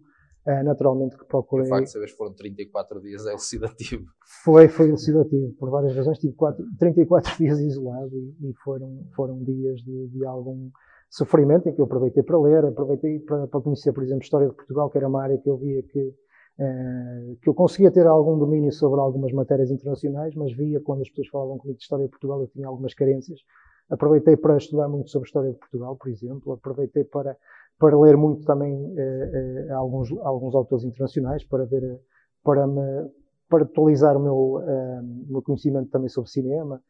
Uh, 0.49 0.63
naturalmente 0.63 1.15
que 1.15 1.25
procurei. 1.25 1.67
O 1.67 1.69
facto 1.69 1.85
de 1.85 1.91
saberes 1.91 2.15
foram 2.15 2.33
34 2.33 2.99
dias 3.01 3.23
é 3.27 3.29
elucidativo. 3.29 4.05
Foi, 4.43 4.67
foi 4.67 4.87
elucidativo, 4.87 5.53
por 5.59 5.69
várias 5.69 5.95
razões. 5.95 6.17
Tive 6.17 6.33
quatro, 6.33 6.65
34 6.79 7.33
dias 7.37 7.59
isolado 7.59 8.17
e, 8.17 8.49
e, 8.49 8.53
foram, 8.63 9.05
foram 9.15 9.43
dias 9.43 9.79
de, 9.83 10.07
de, 10.07 10.25
algum 10.25 10.71
sofrimento 11.07 11.69
em 11.69 11.75
que 11.75 11.79
eu 11.79 11.85
aproveitei 11.85 12.23
para 12.23 12.39
ler, 12.39 12.65
aproveitei 12.65 13.19
para, 13.19 13.45
para, 13.45 13.61
conhecer, 13.61 13.93
por 13.93 14.01
exemplo, 14.01 14.23
História 14.23 14.49
de 14.49 14.55
Portugal, 14.55 14.89
que 14.89 14.97
era 14.97 15.07
uma 15.07 15.21
área 15.21 15.37
que 15.37 15.47
eu 15.47 15.55
via 15.55 15.83
que, 15.83 15.99
uh, 15.99 17.35
que 17.43 17.47
eu 17.47 17.53
conseguia 17.53 17.91
ter 17.91 18.07
algum 18.07 18.39
domínio 18.39 18.71
sobre 18.71 18.99
algumas 18.99 19.31
matérias 19.31 19.69
internacionais, 19.69 20.33
mas 20.33 20.51
via 20.53 20.81
quando 20.81 21.01
as 21.01 21.09
pessoas 21.09 21.27
falavam 21.27 21.59
comigo 21.59 21.77
de 21.77 21.83
História 21.83 22.05
de 22.05 22.11
Portugal 22.11 22.41
eu 22.41 22.47
tinha 22.47 22.67
algumas 22.67 22.95
carências. 22.95 23.39
Aproveitei 23.87 24.35
para 24.35 24.57
estudar 24.57 24.87
muito 24.87 25.11
sobre 25.11 25.27
História 25.27 25.51
de 25.51 25.59
Portugal, 25.59 25.95
por 25.95 26.09
exemplo, 26.09 26.53
aproveitei 26.53 27.03
para 27.03 27.37
para 27.79 27.97
ler 27.97 28.17
muito 28.17 28.45
também 28.45 28.75
uh, 28.75 29.69
uh, 29.69 29.75
alguns, 29.75 30.11
alguns 30.19 30.53
autores 30.53 30.83
internacionais, 30.83 31.45
para 31.45 31.65
ver, 31.65 32.01
para 32.43 32.67
me, 32.67 33.09
para 33.47 33.63
atualizar 33.63 34.17
o 34.17 34.19
meu, 34.19 34.35
uh, 34.35 35.31
meu 35.31 35.41
conhecimento 35.41 35.89
também 35.89 36.09
sobre 36.09 36.29
cinema, 36.29 36.83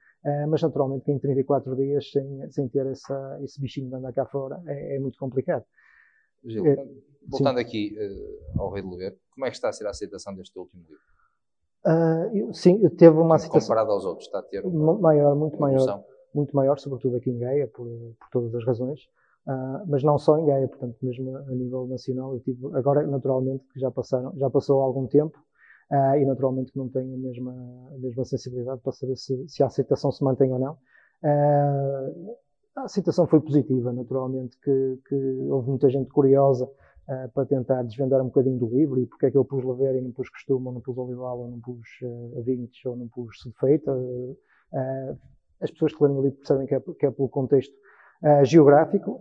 mas 0.49 0.61
naturalmente 0.61 1.05
que 1.05 1.13
em 1.13 1.17
34 1.17 1.77
dias, 1.77 2.11
sem, 2.11 2.51
sem 2.51 2.67
ter 2.67 2.85
essa, 2.87 3.39
esse 3.41 3.61
bichinho 3.61 3.87
de 3.87 3.95
andar 3.95 4.11
cá 4.11 4.25
fora, 4.25 4.61
é, 4.67 4.97
é 4.97 4.99
muito 4.99 5.17
complicado. 5.17 5.63
Gil, 6.43 6.61
voltando 7.25 7.55
sim. 7.55 7.61
aqui 7.61 7.97
ao 8.57 8.69
Rei 8.69 8.83
de 8.83 8.89
Louver, 8.89 9.17
como 9.33 9.45
é 9.45 9.49
que 9.49 9.55
está 9.55 9.69
a 9.69 9.71
ser 9.71 9.87
a 9.87 9.91
aceitação 9.91 10.35
deste 10.35 10.59
último 10.59 10.83
livro? 10.83 12.35
Eu, 12.37 12.53
sim, 12.53 12.77
teve 12.89 13.17
uma 13.17 13.35
aceitação... 13.35 13.61
Comparado 13.61 13.91
aos 13.91 14.03
outros, 14.03 14.27
está 14.27 14.39
a 14.39 14.43
ter 14.43 14.65
uma, 14.65 14.99
maior, 14.99 15.33
muito 15.37 15.57
maior, 15.57 16.03
muito 16.35 16.53
maior, 16.53 16.77
sobretudo 16.79 17.15
aqui 17.15 17.29
em 17.29 17.39
Gaia, 17.39 17.67
por, 17.67 17.87
por 17.87 18.29
todas 18.29 18.53
as 18.53 18.65
razões. 18.65 18.99
Uh, 19.49 19.81
mas 19.87 20.03
não 20.03 20.19
só 20.19 20.37
em 20.37 20.45
Gaia, 20.45 20.67
portanto, 20.67 20.95
mesmo 21.01 21.35
a 21.35 21.55
nível 21.55 21.87
nacional, 21.87 22.33
eu 22.35 22.39
tive, 22.41 22.67
agora 22.75 23.07
naturalmente 23.07 23.65
que 23.73 23.79
já 23.79 23.89
passaram, 23.89 24.31
já 24.37 24.47
passou 24.47 24.79
algum 24.79 25.07
tempo, 25.07 25.35
uh, 25.91 26.15
e 26.17 26.23
naturalmente 26.23 26.71
que 26.71 26.77
não 26.77 26.87
tenho 26.87 27.15
a 27.15 27.17
mesma, 27.17 27.51
a 27.95 27.97
mesma 27.97 28.25
sensibilidade 28.25 28.79
para 28.81 28.91
saber 28.91 29.15
se, 29.15 29.47
se 29.47 29.63
a 29.63 29.65
aceitação 29.65 30.11
se 30.11 30.23
mantém 30.23 30.53
ou 30.53 30.59
não. 30.59 30.73
Uh, 31.23 32.37
a 32.75 32.83
aceitação 32.83 33.25
foi 33.25 33.39
positiva, 33.39 33.91
naturalmente 33.91 34.55
que, 34.59 34.99
que 35.07 35.15
houve 35.49 35.69
muita 35.69 35.89
gente 35.89 36.09
curiosa 36.11 36.69
para 37.33 37.43
tentar 37.43 37.81
desvendar 37.81 38.21
um 38.21 38.25
bocadinho 38.25 38.59
do 38.59 38.67
livro 38.67 39.01
e 39.01 39.07
porque 39.07 39.25
é 39.25 39.31
que 39.31 39.37
eu 39.37 39.43
pus 39.43 39.65
Lavera 39.65 39.97
e 39.97 40.01
não 40.01 40.11
pus 40.11 40.29
Costume, 40.29 40.67
ou 40.67 40.73
não 40.73 40.79
pus 40.79 40.95
Olival, 40.95 41.39
ou 41.39 41.49
não 41.49 41.59
pus 41.59 41.87
uh, 42.03 42.43
Vintes, 42.43 42.85
ou 42.85 42.95
não 42.95 43.07
pus 43.07 43.41
Sedefeita. 43.41 43.97
As 45.59 45.71
pessoas 45.71 45.95
que 45.95 46.03
leem 46.03 46.15
o 46.15 46.21
livro 46.21 46.37
percebem 46.37 46.67
que 46.67 46.75
é, 46.75 46.79
que 46.79 47.05
é 47.07 47.11
pelo 47.11 47.27
contexto 47.27 47.73
geográfico. 48.43 49.19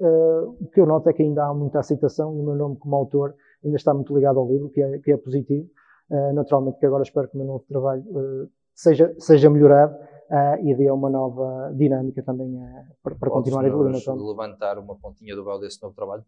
o 0.60 0.66
que 0.72 0.80
eu 0.80 0.86
noto 0.86 1.08
é 1.08 1.12
que 1.12 1.22
ainda 1.22 1.44
há 1.44 1.54
muita 1.54 1.78
aceitação 1.78 2.36
e 2.36 2.40
o 2.40 2.44
meu 2.44 2.56
nome 2.56 2.76
como 2.76 2.96
autor 2.96 3.34
ainda 3.64 3.76
está 3.76 3.94
muito 3.94 4.14
ligado 4.14 4.38
ao 4.38 4.50
livro, 4.50 4.68
que 4.70 4.82
é, 4.82 4.98
que 4.98 5.12
é 5.12 5.16
positivo. 5.16 5.68
naturalmente 6.34 6.78
que 6.78 6.86
agora 6.86 7.02
espero 7.02 7.28
que 7.28 7.36
o 7.36 7.38
meu 7.38 7.46
novo 7.46 7.64
trabalho 7.68 8.02
seja, 8.74 9.12
seja 9.18 9.50
melhorado 9.50 9.94
uh, 9.94 10.66
e 10.66 10.74
dê 10.74 10.90
uma 10.90 11.10
nova 11.10 11.72
dinâmica 11.74 12.22
também 12.22 12.54
uh, 12.54 12.62
para, 13.02 13.14
para 13.16 13.30
continuar 13.30 13.64
a 13.64 13.68
evoluir. 13.68 13.96
Então. 13.96 14.14
levantar 14.16 14.78
uma 14.78 14.96
pontinha 14.96 15.34
do 15.34 15.44
véu 15.44 15.58
desse 15.58 15.82
novo 15.82 15.94
trabalho? 15.94 16.22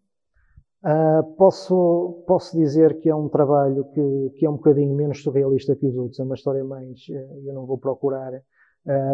Uh, 0.82 1.36
posso, 1.36 2.24
posso 2.26 2.56
dizer 2.56 2.98
que 3.00 3.08
é 3.08 3.14
um 3.14 3.28
trabalho 3.28 3.84
que, 3.92 4.32
que 4.36 4.46
é 4.46 4.50
um 4.50 4.54
bocadinho 4.54 4.94
menos 4.94 5.22
surrealista 5.22 5.76
que 5.76 5.86
os 5.86 5.96
outros, 5.96 6.18
é 6.18 6.24
uma 6.24 6.34
história 6.34 6.64
mais, 6.64 6.98
eu 7.08 7.54
não 7.54 7.66
vou 7.66 7.78
procurar, 7.78 8.32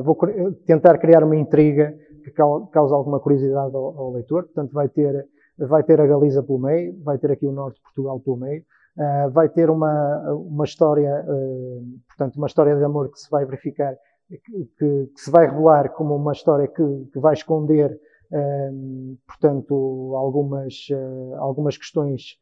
vou 0.05 0.17
tentar 0.65 0.97
criar 0.99 1.25
uma 1.25 1.35
intriga 1.35 1.93
que 2.31 2.71
cause 2.73 2.95
alguma 2.95 3.21
curiosidade 3.21 3.75
ao, 3.75 3.99
ao, 3.99 4.13
leitor, 4.13 4.45
portanto 4.45 4.73
vai 4.73 4.89
ter, 4.89 5.27
vai 5.59 5.83
ter 5.83 6.01
a 6.01 6.07
Galiza 6.07 6.43
pelo 6.43 6.59
meio, 6.59 6.97
vai 7.03 7.19
ter 7.19 7.31
aqui 7.31 7.47
o 7.47 7.53
Norte 7.53 7.77
de 7.77 7.83
Portugal 7.83 8.21
pelo 8.21 8.37
meio, 8.37 8.65
Uh, 8.97 9.31
vai 9.31 9.47
ter 9.47 9.69
uma, 9.69 10.33
uma 10.33 10.65
história, 10.65 11.23
uh, 11.29 11.85
portanto, 12.09 12.37
uma 12.37 12.47
história 12.47 12.75
de 12.75 12.83
amor 12.83 13.11
que 13.11 13.21
se 13.21 13.29
vai 13.31 13.45
verificar 13.45 13.95
que, 14.27 14.71
que, 14.79 15.11
se 15.17 15.31
vai 15.31 15.47
revelar 15.47 15.91
como 15.91 16.17
uma 16.17 16.33
história 16.33 16.67
que, 16.67 16.83
que 17.13 17.19
vai 17.21 17.35
esconder, 17.35 17.93
uh, 18.33 19.19
portanto, 19.27 20.15
algumas, 20.17 20.89
algumas 21.37 21.77
questões 21.77 22.39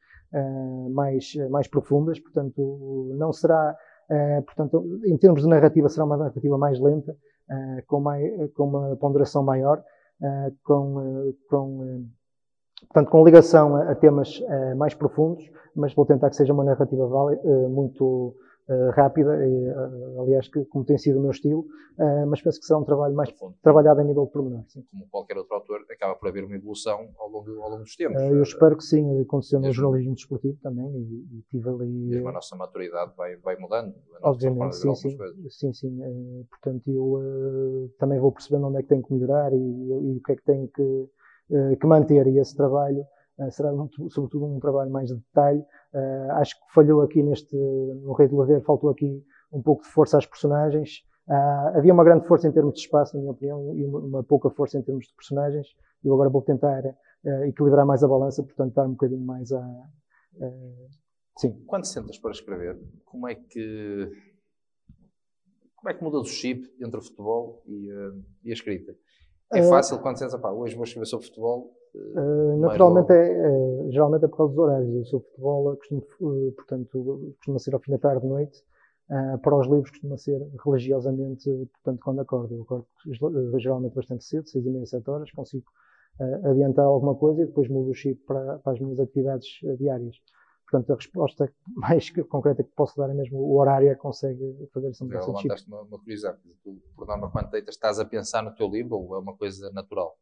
mais, 0.91 1.35
mais 1.51 1.67
profundas. 1.69 2.21
Portanto, 2.21 3.13
não 3.19 3.33
será, 3.33 3.77
portanto, 4.47 5.01
em 5.05 5.17
termos 5.17 5.43
de 5.43 5.49
narrativa, 5.49 5.89
será 5.89 6.05
uma 6.05 6.17
narrativa 6.17 6.57
mais 6.57 6.81
lenta, 6.81 7.17
com, 7.87 8.01
mais, 8.01 8.53
com 8.53 8.65
uma 8.65 8.97
ponderação 8.97 9.43
maior, 9.43 9.83
com, 10.65 11.33
com 11.49 12.07
portanto, 12.89 13.11
com 13.11 13.25
ligação 13.25 13.77
a, 13.77 13.95
temas 13.95 14.43
mais 14.77 14.95
profundos, 14.95 15.45
mas 15.75 15.95
vou 15.95 16.07
tentar 16.07 16.31
que 16.31 16.37
seja 16.37 16.53
uma 16.53 16.65
narrativa 16.65 17.07
muito 17.69 18.35
rápida, 18.95 19.31
uh, 19.31 20.23
aliás, 20.23 20.49
que, 20.49 20.65
como 20.67 20.85
tem 20.85 20.97
sido 20.97 21.19
o 21.19 21.23
meu 21.23 21.31
estilo, 21.31 21.67
mas 22.29 22.43
penso 22.43 22.59
que 22.59 22.67
será 22.67 22.81
um 22.81 22.85
trabalho 22.85 23.15
mais 23.15 23.33
trabalhado 23.63 24.01
a 24.01 24.05
nível 24.05 24.25
de 24.25 24.33
pormenor. 24.33 24.65
Sim. 24.67 24.85
Como 24.91 25.07
qualquer 25.11 25.37
outro 25.39 25.55
autor, 25.55 25.85
acaba 25.89 26.17
por 26.17 26.29
haver 26.29 26.45
uma 26.45 26.57
evolução 26.57 27.09
ao 27.19 27.29
longo, 27.29 27.51
ao 27.63 27.71
longo 27.71 27.85
dos 27.85 27.95
tempos. 27.95 28.21
eu 28.21 28.43
espero 28.43 28.77
que 28.77 28.83
sim, 28.83 29.21
aconteceu 29.21 29.61
no 29.61 29.71
jornalismo 29.73 30.15
desportivo 30.15 30.59
também, 30.63 30.87
e, 30.87 31.39
e 31.39 31.43
tive 31.51 31.69
ali... 31.69 31.87
Mesmo 31.87 32.29
a 32.29 32.33
nossa 32.33 32.57
maturidade 32.57 33.13
vai, 33.17 33.37
vai 33.37 33.57
mudando, 33.57 33.95
Obviamente, 34.23 34.77
sim, 34.77 34.95
sim, 34.95 35.17
sim, 35.51 35.73
sim, 35.73 36.47
portanto, 36.51 36.91
eu 36.91 37.91
também 37.99 38.19
vou 38.19 38.33
percebendo 38.33 38.67
onde 38.67 38.79
é 38.79 38.83
que 38.83 38.89
tenho 38.89 39.03
que 39.03 39.13
melhorar 39.13 39.53
e, 39.53 39.57
e 39.57 40.17
o 40.17 40.21
que 40.21 40.33
é 40.33 40.37
que 40.37 40.45
tenho 40.45 40.69
que, 40.69 41.09
que 41.79 41.87
manter, 41.87 42.27
e 42.27 42.39
esse 42.39 42.57
trabalho 42.57 43.05
será 43.51 43.73
muito, 43.73 44.09
sobretudo 44.11 44.47
um 44.47 44.61
trabalho 44.61 44.91
mais 44.91 45.09
de 45.09 45.17
detalhe. 45.17 45.61
Uh, 45.93 46.33
acho 46.33 46.55
que 46.55 46.73
falhou 46.73 47.03
aqui 47.03 47.23
neste, 47.23 47.57
no 47.57 48.13
Rei 48.13 48.29
do 48.29 48.37
Laver, 48.37 48.63
faltou 48.63 48.91
aqui 48.91 49.25
um 49.53 49.63
pouco 49.63 49.83
de 49.83 49.89
força 49.89 50.19
às 50.19 50.27
personagens. 50.27 51.05
Uh, 51.29 51.77
havia 51.77 51.93
uma 51.93 52.05
grande 52.05 52.27
força 52.27 52.47
em 52.47 52.53
termos 52.53 52.75
de 52.75 52.81
espaço, 52.81 53.17
na 53.17 53.21
minha 53.21 53.33
opinião, 53.33 53.75
e 53.75 53.85
uma, 53.85 54.23
pouca 54.23 54.51
força 54.51 54.79
em 54.79 54.83
termos 54.83 55.07
de 55.07 55.15
personagens. 55.15 55.67
Eu 56.05 56.15
agora 56.15 56.31
vou 56.31 56.43
tentar 56.43 56.83
equilibrar 57.47 57.87
mais 57.87 58.05
a 58.05 58.09
balança, 58.09 58.43
portanto, 58.43 58.75
dar 58.75 58.85
um 58.87 58.91
bocadinho 58.91 59.25
mais 59.25 59.51
a. 59.51 59.89
sim. 61.39 61.65
Quando 61.67 61.87
sentas 61.87 62.19
para 62.19 62.33
escrever, 62.33 62.79
como 63.07 63.27
é 63.27 63.35
que. 63.35 64.13
Como 65.77 65.91
é 65.91 65.95
que 65.95 66.05
muda 66.05 66.19
o 66.19 66.25
chip 66.25 66.63
entre 66.79 66.99
o 66.99 67.03
futebol 67.03 67.63
e, 67.67 67.89
e 68.45 68.51
a 68.51 68.53
escrita? 68.53 68.95
É 69.53 69.63
fácil 69.63 69.99
quando 70.01 70.19
sentas, 70.19 70.39
pá, 70.41 70.51
hoje 70.51 70.75
vou 70.75 70.85
escrever 70.85 71.07
sobre 71.07 71.27
futebol, 71.27 71.73
Uh, 71.95 72.59
naturalmente, 72.59 73.13
é, 73.13 73.31
é, 73.31 73.91
geralmente 73.91 74.25
é 74.25 74.29
por 74.29 74.37
causa 74.39 74.53
dos 74.53 74.59
horários. 74.59 74.95
Eu 74.95 75.05
sou 75.05 75.21
futebol, 75.21 75.77
costumo, 75.77 76.03
uh, 76.21 76.53
portanto, 76.53 77.35
costuma 77.37 77.59
ser 77.59 77.75
ao 77.75 77.81
fim 77.81 77.93
da 77.93 77.99
tarde, 77.99 78.27
noite. 78.27 78.63
Uh, 79.09 79.39
para 79.39 79.57
os 79.57 79.67
livros 79.67 79.91
costuma 79.91 80.17
ser 80.17 80.41
religiosamente, 80.65 81.49
portanto, 81.73 82.01
quando 82.03 82.21
acordo. 82.21 82.55
Eu 82.55 82.63
acordo 82.63 82.87
geralmente 83.59 83.95
bastante 83.95 84.25
cedo, 84.25 84.49
seis 84.49 84.67
e 84.67 84.71
meia, 84.71 84.87
sete 84.87 85.09
horas, 85.09 85.31
consigo 85.31 85.65
adiantar 86.45 86.85
alguma 86.85 87.17
coisa 87.17 87.43
e 87.43 87.47
depois 87.47 87.69
mudo 87.69 87.91
o 87.91 87.95
chip 87.95 88.23
para, 88.25 88.59
para 88.61 88.73
as 88.73 88.79
minhas 88.79 89.01
atividades 89.01 89.49
diárias. 89.79 90.17
Portanto, 90.71 90.93
a 90.93 90.95
resposta 90.95 91.53
mais 91.75 92.09
concreta 92.29 92.63
que 92.63 92.71
posso 92.71 92.97
dar 92.97 93.11
é 93.11 93.15
mesmo 93.15 93.39
o 93.39 93.59
horário 93.59 93.89
é 93.89 93.95
que 93.95 94.01
consegue 94.01 94.69
fazer 94.73 94.91
essa 94.91 95.05
mudança 95.05 95.33
de 95.33 95.41
chip. 95.41 95.67
uma, 95.67 95.83
uma 95.83 95.99
curiosidade. 95.99 96.39
Tu, 96.63 96.81
por 96.97 97.07
norma, 97.09 97.31
quando 97.31 97.51
deitas, 97.51 97.75
estás 97.75 97.99
a 97.99 98.05
pensar 98.05 98.43
no 98.43 98.55
teu 98.55 98.69
livro 98.69 98.97
ou 98.97 99.17
é 99.17 99.19
uma 99.19 99.37
coisa 99.37 99.71
natural? 99.73 100.17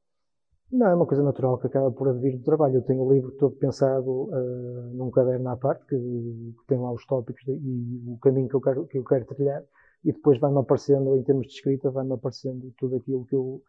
Não, 0.73 0.87
é 0.87 0.95
uma 0.95 1.05
coisa 1.05 1.23
natural 1.23 1.59
que 1.59 1.67
acaba 1.67 1.91
por 1.91 2.09
advir 2.09 2.39
do 2.39 2.43
trabalho. 2.43 2.77
Eu 2.77 2.83
tenho 2.83 3.03
o 3.03 3.13
livro 3.13 3.31
todo 3.33 3.55
pensado 3.57 4.11
uh, 4.11 4.91
num 4.95 5.11
caderno 5.11 5.51
à 5.51 5.57
parte, 5.57 5.85
que, 5.85 5.97
que, 5.97 6.67
tem 6.67 6.79
lá 6.79 6.91
os 6.91 7.05
tópicos 7.05 7.45
de, 7.45 7.53
e 7.53 8.11
o 8.11 8.17
caminho 8.17 8.49
que 8.49 8.55
eu 8.55 8.61
quero, 8.61 8.87
que 8.87 8.97
eu 8.97 9.05
quero 9.05 9.27
trilhar, 9.27 9.63
e 10.03 10.13
depois 10.13 10.41
vai-me 10.41 10.59
aparecendo, 10.59 11.15
em 11.19 11.23
termos 11.23 11.47
de 11.47 11.53
escrita, 11.53 11.91
vai-me 11.91 12.15
aparecendo 12.15 12.73
tudo 12.79 12.97
aquilo 12.97 13.27
que 13.27 13.37
eu. 13.37 13.63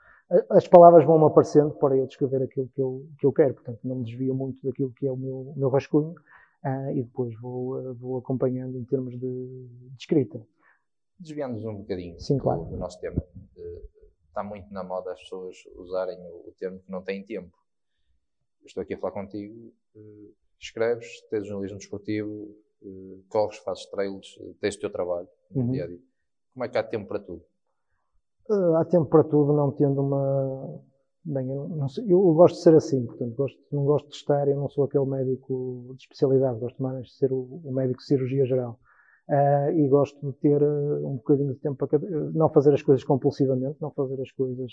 As 0.49 0.65
palavras 0.65 1.05
vão-me 1.05 1.25
aparecendo 1.25 1.71
para 1.71 1.97
eu 1.97 2.07
descrever 2.07 2.41
aquilo 2.41 2.69
que 2.73 2.81
eu, 2.81 3.05
que 3.19 3.25
eu 3.25 3.33
quero, 3.33 3.53
portanto, 3.55 3.79
não 3.83 3.97
me 3.97 4.05
desvio 4.05 4.33
muito 4.33 4.65
daquilo 4.65 4.93
que 4.93 5.05
é 5.05 5.11
o 5.11 5.17
meu, 5.17 5.53
meu 5.57 5.67
rascunho, 5.67 6.11
uh, 6.63 6.91
e 6.91 7.03
depois 7.03 7.37
vou, 7.41 7.79
uh, 7.79 7.93
vou 7.95 8.17
acompanhando 8.17 8.77
em 8.77 8.85
termos 8.85 9.19
de, 9.19 9.19
de 9.19 9.97
escrita. 9.99 10.41
Desviando-nos 11.19 11.65
um 11.65 11.75
bocadinho 11.79 12.17
Sim, 12.17 12.37
claro. 12.37 12.63
do, 12.63 12.77
nosso 12.77 12.97
tema 13.01 13.21
está 14.33 14.43
muito 14.43 14.73
na 14.73 14.83
moda 14.83 15.11
as 15.11 15.19
pessoas 15.21 15.55
usarem 15.75 16.19
o, 16.19 16.49
o 16.49 16.53
termo 16.57 16.79
que 16.79 16.91
não 16.91 17.03
têm 17.03 17.23
tempo. 17.23 17.55
Eu 18.61 18.65
estou 18.65 18.81
aqui 18.81 18.95
a 18.95 18.97
falar 18.97 19.13
contigo, 19.13 19.71
uh, 19.95 20.33
escreves, 20.59 21.21
tens 21.29 21.45
jornalismo 21.45 21.77
desportivo, 21.77 22.55
uh, 22.81 23.23
corres, 23.29 23.57
fazes 23.57 23.85
trailers, 23.85 24.35
uh, 24.37 24.55
tens 24.59 24.75
o 24.75 24.79
teu 24.79 24.91
trabalho 24.91 25.27
no 25.51 25.61
uhum. 25.61 25.71
dia 25.71 25.83
a 25.83 25.87
dia. 25.87 26.01
Como 26.53 26.65
é 26.65 26.69
que 26.69 26.77
há 26.77 26.83
tempo 26.83 27.07
para 27.07 27.19
tudo? 27.19 27.43
há 28.77 28.85
tempo 28.85 29.05
para 29.05 29.23
tudo, 29.23 29.53
não 29.53 29.71
tendo 29.71 30.01
uma. 30.01 30.81
Bem, 31.23 31.49
eu, 31.49 31.87
sei, 31.87 32.11
eu 32.11 32.19
gosto 32.33 32.55
de 32.55 32.63
ser 32.63 32.75
assim, 32.75 33.05
portanto, 33.05 33.33
gosto, 33.35 33.57
não 33.71 33.85
gosto 33.85 34.09
de 34.09 34.15
estar, 34.15 34.45
eu 34.45 34.57
não 34.57 34.67
sou 34.67 34.83
aquele 34.83 35.05
médico 35.05 35.93
de 35.95 36.03
especialidade, 36.03 36.59
gosto 36.59 36.83
mais 36.83 37.05
de 37.05 37.13
ser 37.13 37.31
o, 37.31 37.61
o 37.63 37.71
médico 37.71 37.99
de 37.99 38.05
cirurgia 38.05 38.45
geral. 38.45 38.77
Uh, 39.29 39.71
e 39.71 39.87
gosto 39.87 40.19
de 40.19 40.33
ter 40.39 40.61
uh, 40.61 41.07
um 41.07 41.15
bocadinho 41.15 41.53
de 41.53 41.59
tempo 41.59 41.77
para 41.77 41.87
cada, 41.87 42.05
não 42.31 42.49
fazer 42.49 42.73
as 42.73 42.81
coisas 42.81 43.05
compulsivamente, 43.05 43.77
não 43.79 43.89
fazer 43.91 44.21
as 44.21 44.29
coisas, 44.33 44.69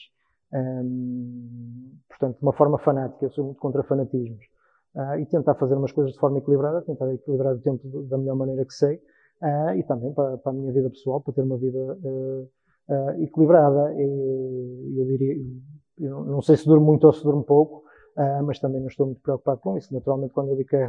um, 0.53 1.93
portanto, 2.09 2.39
de 2.39 2.43
uma 2.43 2.53
forma 2.53 2.77
fanática. 2.79 3.27
Eu 3.27 3.31
sou 3.31 3.45
muito 3.45 3.61
contra 3.61 3.85
fanatismos. 3.85 4.45
Uh, 4.93 5.21
e 5.21 5.27
tentar 5.27 5.55
fazer 5.55 5.77
umas 5.77 5.93
coisas 5.93 6.13
de 6.15 6.19
forma 6.19 6.39
equilibrada, 6.39 6.83
tentar 6.83 7.13
equilibrar 7.15 7.55
o 7.55 7.61
tempo 7.61 8.03
da 8.09 8.19
melhor 8.19 8.35
maneira 8.35 8.65
que 8.65 8.75
sei, 8.75 9.01
e 9.77 9.83
também 9.85 10.13
para, 10.13 10.37
para, 10.37 10.53
a 10.53 10.55
minha 10.55 10.73
vida 10.73 10.91
pessoal, 10.91 11.21
para 11.21 11.33
ter 11.33 11.43
uma 11.43 11.57
vida 11.57 11.79
equilibrada. 13.21 13.95
E, 13.95 14.99
eu 14.99 15.07
diria, 15.07 15.35
eu 15.99 16.25
não 16.25 16.43
sei 16.43 16.59
se 16.59 16.67
durmo 16.67 16.85
muito 16.85 17.07
ou 17.07 17.13
se 17.13 17.23
durmo 17.23 17.43
pouco, 17.43 17.85
mas 18.45 18.59
também 18.59 18.81
não 18.83 18.89
estou 18.89 19.07
muito 19.07 19.23
preocupado 19.23 19.61
com 19.61 19.79
isso. 19.79 19.95
Naturalmente, 19.95 20.35
quando 20.35 20.51
eu 20.51 20.57
digo 20.57 20.69
que 20.69 20.77
é 20.77 20.87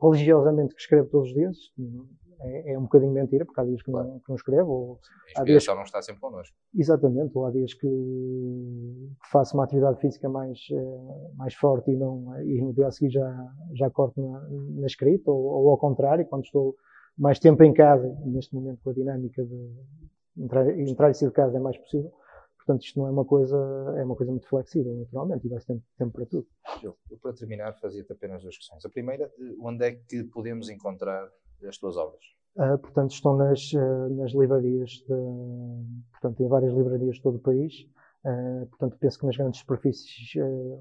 religiosamente 0.00 0.76
que 0.76 0.80
escrevo 0.80 1.08
todos 1.08 1.30
os 1.30 1.34
dias, 1.34 1.56
é, 2.40 2.72
é, 2.72 2.78
um 2.78 2.82
bocadinho 2.82 3.12
mentira, 3.12 3.44
porque 3.44 3.60
há 3.60 3.64
dias 3.64 3.82
que, 3.82 3.90
claro. 3.90 4.08
não, 4.08 4.18
que 4.20 4.28
não 4.28 4.36
escrevo. 4.36 4.70
Ou 4.70 5.00
a 5.36 5.40
inspiração 5.40 5.74
não 5.74 5.82
está 5.82 6.00
sempre 6.02 6.20
connosco. 6.20 6.56
Exatamente, 6.74 7.36
ou 7.36 7.46
há 7.46 7.50
dias 7.50 7.74
que, 7.74 7.80
que 7.80 9.30
faço 9.30 9.56
uma 9.56 9.64
atividade 9.64 10.00
física 10.00 10.28
mais, 10.28 10.58
eh, 10.70 11.32
mais 11.36 11.54
forte 11.54 11.90
e, 11.90 11.96
não, 11.96 12.40
e 12.42 12.60
no 12.60 12.72
dia 12.72 12.86
a 12.86 12.90
seguir 12.90 13.10
já, 13.10 13.52
já 13.74 13.90
corto 13.90 14.20
na, 14.20 14.40
na 14.80 14.86
escrita, 14.86 15.30
ou, 15.30 15.44
ou, 15.44 15.70
ao 15.70 15.78
contrário, 15.78 16.24
quando 16.26 16.44
estou 16.44 16.76
mais 17.16 17.38
tempo 17.38 17.62
em 17.64 17.72
casa, 17.72 18.08
neste 18.24 18.54
momento 18.54 18.80
com 18.82 18.90
a 18.90 18.92
dinâmica 18.94 19.44
de 19.44 19.70
entrar, 20.36 20.78
entrar 20.78 21.10
e 21.10 21.14
sair 21.14 21.28
de 21.28 21.34
casa 21.34 21.56
é 21.56 21.60
mais 21.60 21.76
possível. 21.76 22.12
Portanto, 22.58 22.84
isto 22.84 22.98
não 22.98 23.06
é 23.06 23.10
uma 23.10 23.24
coisa, 23.24 23.56
é 23.96 24.04
uma 24.04 24.14
coisa 24.14 24.30
muito 24.30 24.46
flexível, 24.46 24.94
naturalmente, 24.94 25.46
e 25.46 25.48
vai 25.48 25.58
ter 25.58 25.80
tempo 25.96 26.12
para 26.12 26.26
tudo. 26.26 26.46
Eu, 26.82 26.94
para 27.22 27.32
terminar, 27.32 27.72
fazia-te 27.80 28.12
apenas 28.12 28.42
duas 28.42 28.58
questões. 28.58 28.84
A 28.84 28.90
primeira, 28.90 29.32
onde 29.60 29.86
é 29.86 29.92
que 29.92 30.22
podemos 30.24 30.68
encontrar 30.68 31.26
as 31.66 31.78
tuas 31.78 31.96
obras? 31.96 32.22
Uh, 32.56 32.76
portanto, 32.78 33.12
estão 33.12 33.36
nas, 33.36 33.72
uh, 33.72 34.08
nas 34.16 34.32
livrarias, 34.32 34.90
de, 34.90 35.14
portanto, 36.10 36.42
em 36.42 36.48
várias 36.48 36.72
livrarias 36.74 37.16
de 37.16 37.22
todo 37.22 37.36
o 37.36 37.40
país. 37.40 37.86
Uh, 38.24 38.66
portanto, 38.66 38.96
penso 38.98 39.18
que 39.20 39.26
nas 39.26 39.36
grandes 39.36 39.60
superfícies, 39.60 40.32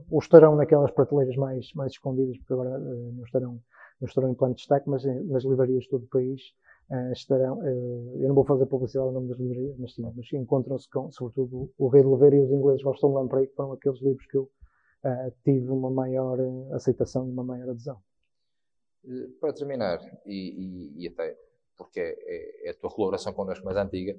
ou 0.10 0.20
estarão 0.20 0.56
naquelas 0.56 0.90
prateleiras 0.90 1.36
mais, 1.36 1.72
mais 1.76 1.92
escondidas, 1.92 2.36
porque 2.40 2.54
agora 2.54 2.80
não, 2.80 3.24
estarão, 3.24 3.62
não 4.02 4.08
estarão 4.08 4.32
em 4.32 4.34
plano 4.34 4.56
de 4.56 4.62
destaque, 4.62 4.90
mas 4.90 5.06
em, 5.06 5.24
nas 5.26 5.44
livrarias 5.44 5.84
de 5.84 5.90
todo 5.90 6.04
o 6.04 6.08
país 6.08 6.42
estarão. 7.12 7.62
eu 7.64 8.28
não 8.28 8.34
vou 8.34 8.46
fazer 8.46 8.66
publicidade 8.66 9.08
ao 9.08 9.14
nome 9.14 9.28
das 9.28 9.38
livrarias, 9.38 9.78
mas 9.78 9.94
sim, 9.94 10.02
mas 10.16 10.34
encontram-se 10.34 10.90
com, 10.90 11.12
sobretudo, 11.12 11.70
o 11.78 11.88
Rei 11.90 12.02
de 12.02 12.08
Oliveira 12.08 12.38
e 12.38 12.40
os 12.40 12.50
ingleses 12.50 12.82
gostam 12.82 13.14
Lamprey, 13.14 13.48
que 13.48 13.56
foram 13.56 13.74
aqueles 13.74 14.02
livros 14.02 14.26
que 14.26 14.38
eu 14.38 14.50
tive 15.44 15.70
uma 15.70 15.92
maior 15.92 16.40
aceitação 16.72 17.28
e 17.28 17.32
uma 17.32 17.44
maior 17.44 17.70
adesão. 17.70 18.00
Eh, 19.08 19.28
para 19.40 19.54
terminar, 19.54 20.00
e, 20.26 20.94
e, 20.98 21.04
e 21.04 21.08
até 21.08 21.36
porque 21.78 22.00
é, 22.00 22.16
é, 22.20 22.68
é, 22.68 22.72
a 22.72 22.74
tua 22.74 22.90
colaboração 22.90 23.32
connosco 23.32 23.64
mais 23.64 23.78
antiga, 23.78 24.18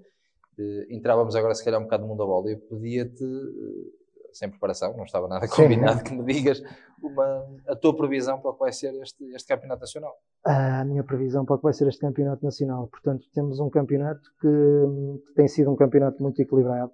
eh, 0.59 0.87
entrávamos 0.91 1.35
agora 1.37 1.55
se 1.55 1.65
calhar 1.65 1.81
um 1.81 1.85
bocado 1.85 2.05
no 2.05 2.09
mundo 2.09 2.19
da 2.19 2.25
bola 2.25 2.49
e 2.49 2.55
eu 2.55 2.59
pedia-te, 2.59 3.25
eh, 3.25 3.99
sem 4.33 4.49
preparação, 4.49 4.97
não 4.97 5.05
estava 5.05 5.29
nada 5.29 5.47
combinado, 5.49 5.99
Sim. 5.99 6.05
que 6.05 6.15
me 6.15 6.25
digas 6.33 6.63
uma, 7.03 7.47
a 7.67 7.77
tua 7.77 7.95
previsão 7.95 8.41
para 8.41 8.51
o 8.51 8.55
que 8.55 8.61
vai 8.61 8.73
ser 8.73 8.95
este, 9.03 9.25
este 9.35 9.49
campeonato 9.49 9.81
nacional. 9.81 10.15
A 10.45 10.85
minha 10.85 11.05
previsão 11.05 11.45
para 11.45 11.57
o 11.57 11.59
que 11.59 11.65
vai 11.65 11.73
ser 11.73 11.89
este 11.89 12.01
campeonato 12.01 12.45
nacional. 12.45 12.87
Portanto, 12.89 13.27
temos 13.35 13.61
um 13.61 13.69
campeonato 13.69 14.23
que, 14.41 15.27
que 15.27 15.35
tem 15.35 15.49
sido 15.49 15.71
um 15.71 15.77
campeonato 15.77 16.23
muito 16.23 16.41
equilibrado. 16.41 16.93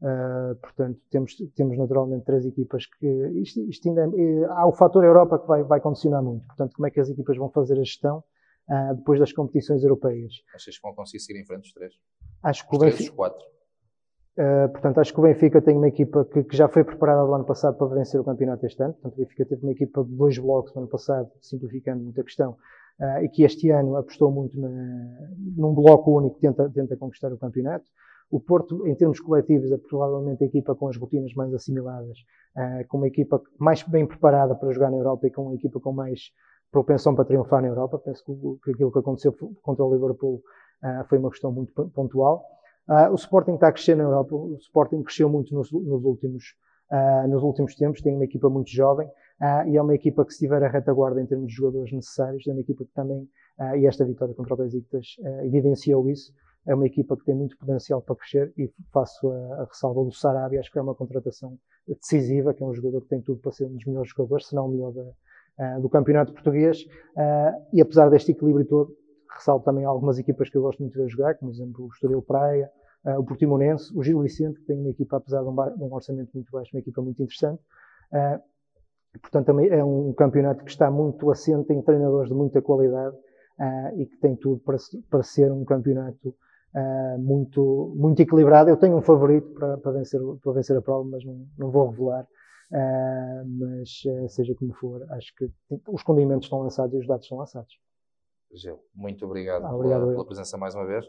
Uh, 0.00 0.54
portanto, 0.56 0.98
temos, 1.10 1.36
temos 1.54 1.76
naturalmente 1.76 2.24
três 2.24 2.46
equipas 2.46 2.86
que. 2.86 3.06
Isto, 3.42 3.60
isto 3.68 3.86
ainda, 3.86 4.10
é, 4.16 4.44
há 4.46 4.66
o 4.66 4.72
fator 4.72 5.04
Europa 5.04 5.38
que 5.38 5.46
vai, 5.46 5.62
vai 5.62 5.78
condicionar 5.78 6.22
muito. 6.22 6.46
Portanto, 6.46 6.72
como 6.74 6.86
é 6.86 6.90
que 6.90 7.00
as 7.00 7.10
equipas 7.10 7.36
vão 7.36 7.50
fazer 7.50 7.74
a 7.74 7.84
gestão 7.84 8.24
uh, 8.70 8.94
depois 8.94 9.20
das 9.20 9.30
competições 9.30 9.82
europeias? 9.82 10.32
Achas 10.54 10.76
que 10.76 10.82
vão 10.82 10.94
conseguir 10.94 11.20
seguir 11.20 11.40
em 11.40 11.44
frente 11.44 11.66
os 11.66 11.72
três? 11.74 11.92
Acho 12.42 12.66
que 12.66 12.74
os 12.74 12.78
o 12.78 12.80
Benfica. 12.80 12.96
Três, 12.96 13.10
os 13.10 13.14
quatro. 13.14 13.46
Uh, 14.38 14.72
portanto, 14.72 15.00
acho 15.00 15.12
que 15.12 15.20
o 15.20 15.22
Benfica 15.22 15.60
tem 15.60 15.76
uma 15.76 15.88
equipa 15.88 16.24
que, 16.24 16.44
que, 16.44 16.56
já 16.56 16.66
foi 16.66 16.82
preparada 16.82 17.26
do 17.26 17.34
ano 17.34 17.44
passado 17.44 17.76
para 17.76 17.94
vencer 17.94 18.18
o 18.18 18.24
campeonato 18.24 18.64
este 18.64 18.82
ano. 18.82 18.94
Portanto, 18.94 19.12
o 19.12 19.18
Benfica 19.18 19.44
teve 19.44 19.62
uma 19.62 19.72
equipa 19.72 20.02
de 20.02 20.16
dois 20.16 20.38
blocos 20.38 20.74
no 20.74 20.80
ano 20.80 20.90
passado, 20.90 21.30
simplificando 21.42 22.02
muito 22.02 22.18
a 22.18 22.24
questão, 22.24 22.56
e 23.22 23.28
que 23.28 23.44
este 23.44 23.70
ano 23.70 23.96
apostou 23.96 24.30
muito 24.30 24.58
na, 24.60 24.68
num 25.56 25.74
bloco 25.74 26.18
único 26.18 26.36
que 26.36 26.42
tenta, 26.42 26.70
tenta 26.70 26.96
conquistar 26.96 27.32
o 27.32 27.38
campeonato. 27.38 27.84
O 28.30 28.38
Porto, 28.38 28.86
em 28.86 28.94
termos 28.94 29.18
coletivos, 29.18 29.72
é 29.72 29.76
provavelmente 29.76 30.44
a 30.44 30.46
equipa 30.46 30.74
com 30.76 30.86
as 30.86 30.96
rotinas 30.96 31.34
mais 31.34 31.52
assimiladas, 31.52 32.16
uh, 32.56 32.86
com 32.86 32.98
uma 32.98 33.08
equipa 33.08 33.42
mais 33.58 33.82
bem 33.82 34.06
preparada 34.06 34.54
para 34.54 34.70
jogar 34.70 34.90
na 34.90 34.98
Europa 34.98 35.26
e 35.26 35.32
com 35.32 35.46
uma 35.46 35.54
equipa 35.56 35.80
com 35.80 35.92
mais 35.92 36.30
propensão 36.70 37.12
para 37.12 37.24
triunfar 37.24 37.60
na 37.60 37.66
Europa. 37.66 37.98
Penso 37.98 38.24
que, 38.62 38.70
aquilo 38.70 38.92
que 38.92 38.98
aconteceu 39.00 39.34
contra 39.62 39.84
o 39.84 39.92
Liverpool 39.92 40.36
uh, 40.36 41.04
foi 41.08 41.18
uma 41.18 41.28
questão 41.28 41.50
muito 41.50 41.72
pontual. 41.90 42.44
Uh, 42.88 43.10
o 43.10 43.16
Sporting 43.16 43.54
está 43.54 43.66
a 43.66 43.72
crescer 43.72 43.96
na 43.96 44.04
Europa. 44.04 44.32
O 44.32 44.54
Sporting 44.60 45.02
cresceu 45.02 45.28
muito 45.28 45.52
nos, 45.52 45.72
nos 45.72 46.04
últimos, 46.04 46.44
nos 47.28 47.42
últimos 47.42 47.74
tempos. 47.74 48.00
Tem 48.00 48.14
uma 48.14 48.24
equipa 48.24 48.48
muito 48.48 48.70
jovem 48.70 49.08
e 49.66 49.76
é 49.76 49.82
uma 49.82 49.94
equipa 49.94 50.24
que, 50.24 50.32
se 50.32 50.40
tiver 50.40 50.62
a 50.62 50.68
retaguarda 50.68 51.20
em 51.20 51.26
termos 51.26 51.48
de 51.48 51.54
jogadores 51.54 51.92
necessários, 51.92 52.46
é 52.46 52.50
uma 52.50 52.60
equipa 52.60 52.84
que 52.84 52.92
também, 52.92 53.28
e 53.78 53.86
esta 53.86 54.04
vitória 54.04 54.34
contra 54.34 54.54
o 54.54 54.56
Besiktas 54.56 55.06
evidenciou 55.44 56.10
isso, 56.10 56.32
é 56.66 56.74
uma 56.74 56.86
equipa 56.86 57.16
que 57.16 57.24
tem 57.24 57.34
muito 57.34 57.56
potencial 57.56 58.02
para 58.02 58.16
crescer 58.16 58.52
e 58.56 58.70
faço 58.92 59.30
a, 59.30 59.62
a 59.62 59.64
ressalva 59.64 60.04
do 60.04 60.12
Sarabia, 60.12 60.60
acho 60.60 60.70
que 60.70 60.78
é 60.78 60.82
uma 60.82 60.94
contratação 60.94 61.58
decisiva, 61.86 62.54
que 62.54 62.62
é 62.62 62.66
um 62.66 62.74
jogador 62.74 63.00
que 63.02 63.08
tem 63.08 63.20
tudo 63.20 63.40
para 63.40 63.52
ser 63.52 63.64
um 63.66 63.74
dos 63.74 63.84
melhores 63.84 64.10
jogadores, 64.10 64.46
se 64.46 64.54
não 64.54 64.66
o 64.66 64.70
melhor 64.70 64.92
da, 64.92 65.02
uh, 65.02 65.80
do 65.80 65.88
campeonato 65.88 66.32
português. 66.32 66.82
Uh, 67.16 67.66
e 67.72 67.80
apesar 67.80 68.08
deste 68.10 68.32
equilíbrio 68.32 68.66
todo, 68.66 68.94
ressalvo 69.34 69.64
também 69.64 69.84
algumas 69.84 70.18
equipas 70.18 70.50
que 70.50 70.56
eu 70.56 70.62
gosto 70.62 70.80
muito 70.80 70.98
de 70.98 71.08
jogar, 71.08 71.34
como 71.36 71.50
por 71.50 71.56
exemplo 71.56 71.84
o 71.86 71.88
Estoril 71.88 72.22
Praia, 72.22 72.70
uh, 73.06 73.18
o 73.18 73.24
Portimonense, 73.24 73.96
o 73.96 74.02
Gil 74.02 74.20
Vicente, 74.20 74.60
que 74.60 74.66
tem 74.66 74.78
uma 74.78 74.90
equipa, 74.90 75.16
apesar 75.16 75.42
de 75.42 75.48
um, 75.48 75.54
de 75.54 75.82
um 75.82 75.92
orçamento 75.92 76.30
muito 76.34 76.50
baixo, 76.52 76.70
uma 76.74 76.80
equipa 76.80 77.00
muito 77.00 77.22
interessante. 77.22 77.60
portanto, 79.20 79.46
também 79.46 79.68
é 79.68 79.82
um 79.82 80.12
campeonato 80.12 80.62
que 80.62 80.70
está 80.70 80.90
muito 80.90 81.30
assente 81.30 81.72
em 81.72 81.82
treinadores 81.82 82.28
de 82.28 82.34
muita 82.34 82.60
qualidade 82.60 83.16
e 83.96 84.06
que 84.06 84.16
tem 84.18 84.36
tudo 84.36 84.60
para, 84.60 84.76
para 85.10 85.22
ser 85.22 85.52
um 85.52 85.64
campeonato 85.64 86.34
uh, 86.74 87.18
muito, 87.18 87.92
muito 87.96 88.20
equilibrado. 88.20 88.70
Eu 88.70 88.76
tenho 88.76 88.96
um 88.96 89.02
favorito 89.02 89.48
para, 89.54 89.78
para, 89.78 89.92
vencer, 89.92 90.20
para 90.42 90.52
vencer 90.52 90.76
a 90.76 90.82
prova, 90.82 91.08
mas 91.08 91.24
não, 91.24 91.46
não 91.58 91.70
vou 91.70 91.88
revelar. 91.90 92.26
Uh, 92.70 93.44
mas 93.58 93.90
uh, 94.06 94.28
seja 94.28 94.54
como 94.54 94.72
for, 94.74 95.04
acho 95.10 95.34
que 95.34 95.50
os 95.88 96.02
condimentos 96.04 96.46
estão 96.46 96.60
lançados 96.60 96.94
e 96.94 96.98
os 96.98 97.06
dados 97.06 97.24
estão 97.24 97.38
lançados. 97.38 97.74
Gil, 98.52 98.78
muito 98.94 99.24
obrigado, 99.24 99.64
ah, 99.64 99.74
obrigado 99.74 100.00
pela, 100.00 100.12
pela, 100.12 100.26
presença 100.26 100.56
mais 100.56 100.74
uma 100.74 100.86
vez. 100.86 101.04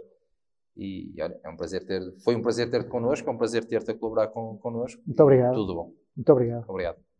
E 0.76 1.14
olha, 1.22 1.40
é 1.44 1.50
um 1.50 1.58
prazer 1.58 1.86
ter, 1.86 2.02
foi 2.24 2.36
um 2.36 2.42
prazer 2.42 2.70
ter-te 2.70 2.90
connosco, 2.90 3.30
é 3.30 3.32
um 3.32 3.38
prazer 3.38 3.66
ter-te 3.66 3.92
a 3.92 3.98
colaborar 3.98 4.28
con, 4.28 4.58
connosco. 4.58 5.02
Muito 5.06 5.22
obrigado. 5.22 5.54
Tudo 5.54 5.76
bom. 5.76 5.94
Muito 6.16 6.32
obrigado. 6.32 6.66
Obrigado. 6.68 7.11